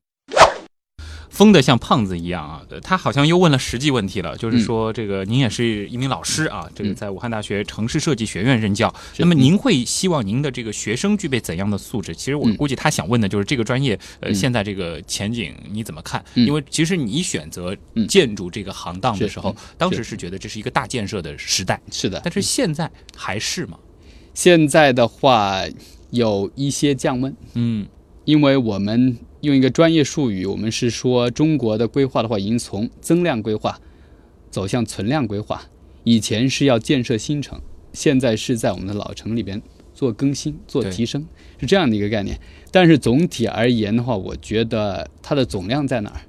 [1.35, 2.63] 疯的像胖子一样啊！
[2.81, 8.89] 他好像又问了实际问题了，就是说，这个您也是一名老师啊，这个嗯在武汉大学城市设计学院任教。
[9.13, 12.15] 是那么您会希望您的这个学生具备怎样的素质？
[12.15, 16.25] 其实我嗯估计他想问的就是这个专业，呃，嗯现在这个前景你怎么看？
[16.37, 22.21] 嗯因为其实你选择嗯建筑这个行当的时候嗯，当时是觉得这是一个大建设的时代，是的。
[22.23, 23.77] 但是现在还是吗？
[24.35, 25.63] 现在的话
[26.11, 27.89] 有一些降温，嗯
[28.25, 33.79] 因为我们用一个专业术语，我们是说中国的规划的话，已经从增量规划
[34.51, 35.63] 走向存量规划。
[36.03, 37.61] 以前是要建设新城，
[37.93, 39.63] 现在是在我们的老城里边
[39.95, 41.27] 做更新、做提升，
[41.59, 42.39] 是这样的一个概念。
[42.71, 46.21] 但是总体而言的话，我觉得它的总量在哪儿？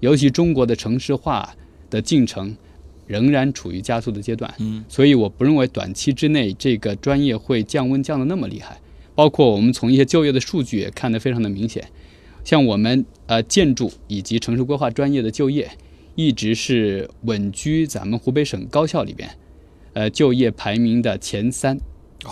[0.00, 1.54] 尤其中国的城市化
[1.88, 2.56] 的进程
[3.06, 4.52] 仍然处于加速的阶段。
[4.58, 8.78] 嗯所以我不认为短期之内这个专业会降温降得那么厉害。
[9.14, 11.88] 包括我们从一些就业的数据也看得非常的明显，
[12.46, 15.68] 像我们呃建筑以及城市规划专业的就业，
[16.14, 19.28] 一直是稳居咱们湖北省高校里边，
[19.94, 21.76] 呃就业排名的前三。
[22.24, 22.30] 哇！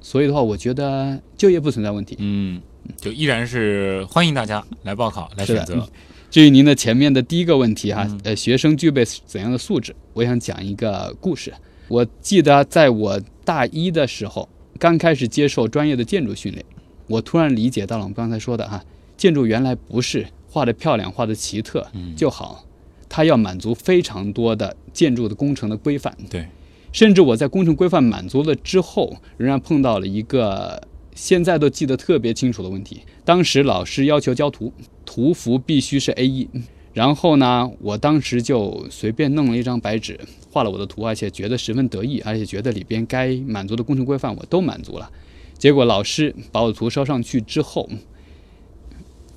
[0.00, 2.16] 所以的话，我觉得就业不存在问题。
[2.18, 2.62] 嗯，
[2.96, 5.86] 就依然是欢迎大家来报考来选择。
[6.30, 9.94] 至于您的前面的第一个问题哈，嗯呃，学生具备怎样的素质？
[10.14, 11.52] 我想讲一个故事。
[11.88, 14.48] 我记得在我大一的时候，
[14.78, 16.64] 刚开始接受专业的建筑训练，
[17.06, 18.82] 我突然理解到了我们刚才说的哈，
[19.20, 22.64] 建筑原来不是画的漂亮、画的奇特嗯就好，
[23.06, 26.16] 它要满足非常多的建筑的工程的规范。
[26.30, 26.46] 对，
[26.90, 30.82] 甚至我在工程规范满足了之后，仍然碰到了一个
[31.14, 33.02] 现在都记得特别清楚的问题。
[33.22, 34.72] 当时老师要求交图，
[35.04, 36.48] 图幅必须是 A 1
[36.94, 40.18] 然后呢，我当时就随便弄了一张白纸，
[40.50, 45.10] 画了我的图，而且觉得十分得意，而且觉得里边该满足的工程规范我都满足了。
[45.58, 47.86] 结果老师把我的图烧上去之后，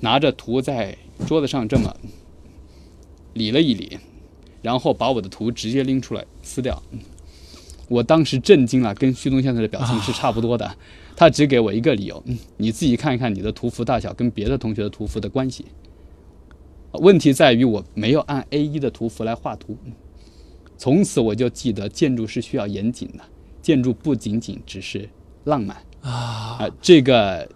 [0.04, 1.96] 拿着图在桌子上这么
[3.34, 3.98] 理了一理，
[4.62, 6.84] 然后把我的图直接拎出来撕掉。
[7.88, 10.76] 我当时震惊了，跟旭东现在的表情是差不多的。
[11.16, 15.68] 他只给我一个理由，嗯你自己看一看你的图幅大小跟别的同学的图幅的关系。
[16.92, 19.78] 问题在于我没有按 A 1的图幅来画图，
[20.78, 23.24] 从此我就记得建筑是需要严谨的，
[23.62, 25.08] 建筑不仅仅只是
[25.46, 26.12] 浪漫啊
[26.60, 27.48] 啊、这个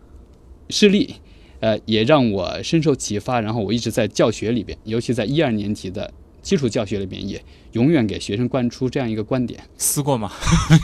[0.70, 1.16] 事例，
[1.60, 3.40] 呃，也让我深受启发。
[3.42, 7.42] 然后我一直在教学里边，尤其在一二年级的基础教学里边，也
[7.74, 10.32] 永远给学生灌输这样一个观点： 撕过吗？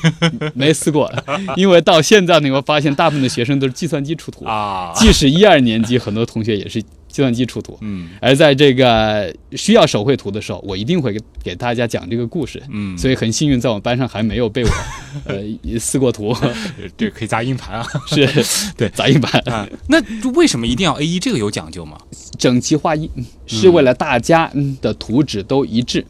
[0.54, 1.12] 没撕过，
[1.56, 6.84] 因为到现在你会发现，大部分的学生都是计算机出图，啊，即使一二年级，很多同学也是
[7.14, 7.78] 计算机出图。
[7.82, 12.62] 嗯而在这个需要手绘图的时候，我一定会给给大家讲这个故事。
[12.72, 14.70] 嗯，所以很幸运，在我们班上还没有被我
[15.26, 15.38] 呃
[15.80, 18.28] 撕过图，以 这可以砸硬盘啊 是
[18.76, 19.70] 对砸硬盘，啊。
[19.88, 20.02] 那
[20.32, 21.20] 为什么一定要 A 一？
[21.20, 21.98] 这个有讲究吗？
[22.40, 26.04] 整齐划一，嗯是为了大家嗯的图纸都一致。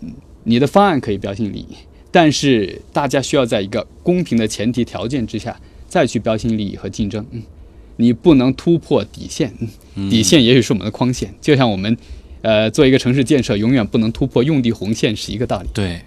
[0.45, 1.75] 你的方案可以标新立异，
[2.11, 7.25] 但是大家需要在一个公平的前提条件之下再去标新立异和竞争。
[7.31, 7.41] 嗯，
[7.97, 9.53] 你不能突破底线，
[9.95, 11.95] 嗯底线也许是我们的框线，就像我们
[12.41, 15.69] 呃做一个城市建设，永远不能突破用地红线是一个道理。
[15.73, 16.01] 对，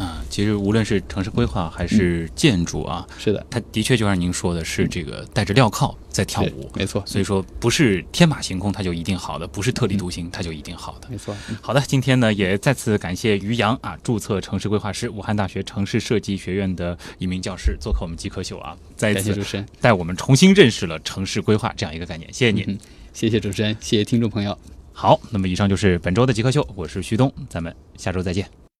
[0.00, 6.70] 啊，其实无论是城市规划还是建筑啊，是的，它的确就像您说的是这个带着镣铐在跳舞。
[6.74, 11.08] 没错，所以说，不是天马行空它就一定好的，不是特立独行它就一定好的。
[11.10, 11.36] 没错。
[11.50, 22.32] 嗯好的，今天呢也再次感谢于洋啊，注册城市规划师，武汉大学城市设计学院的一名教师，做客我们极客秀啊，再一次主持人，带我们重新认识了城市规划这样一个概念。
[22.32, 22.64] 谢谢您。
[22.66, 22.78] 嗯
[23.12, 24.56] 谢谢主持人，谢谢听众朋友。
[24.92, 28.60] 好，那么以上就是本周的极客秀，我是旭东，咱们下周再见。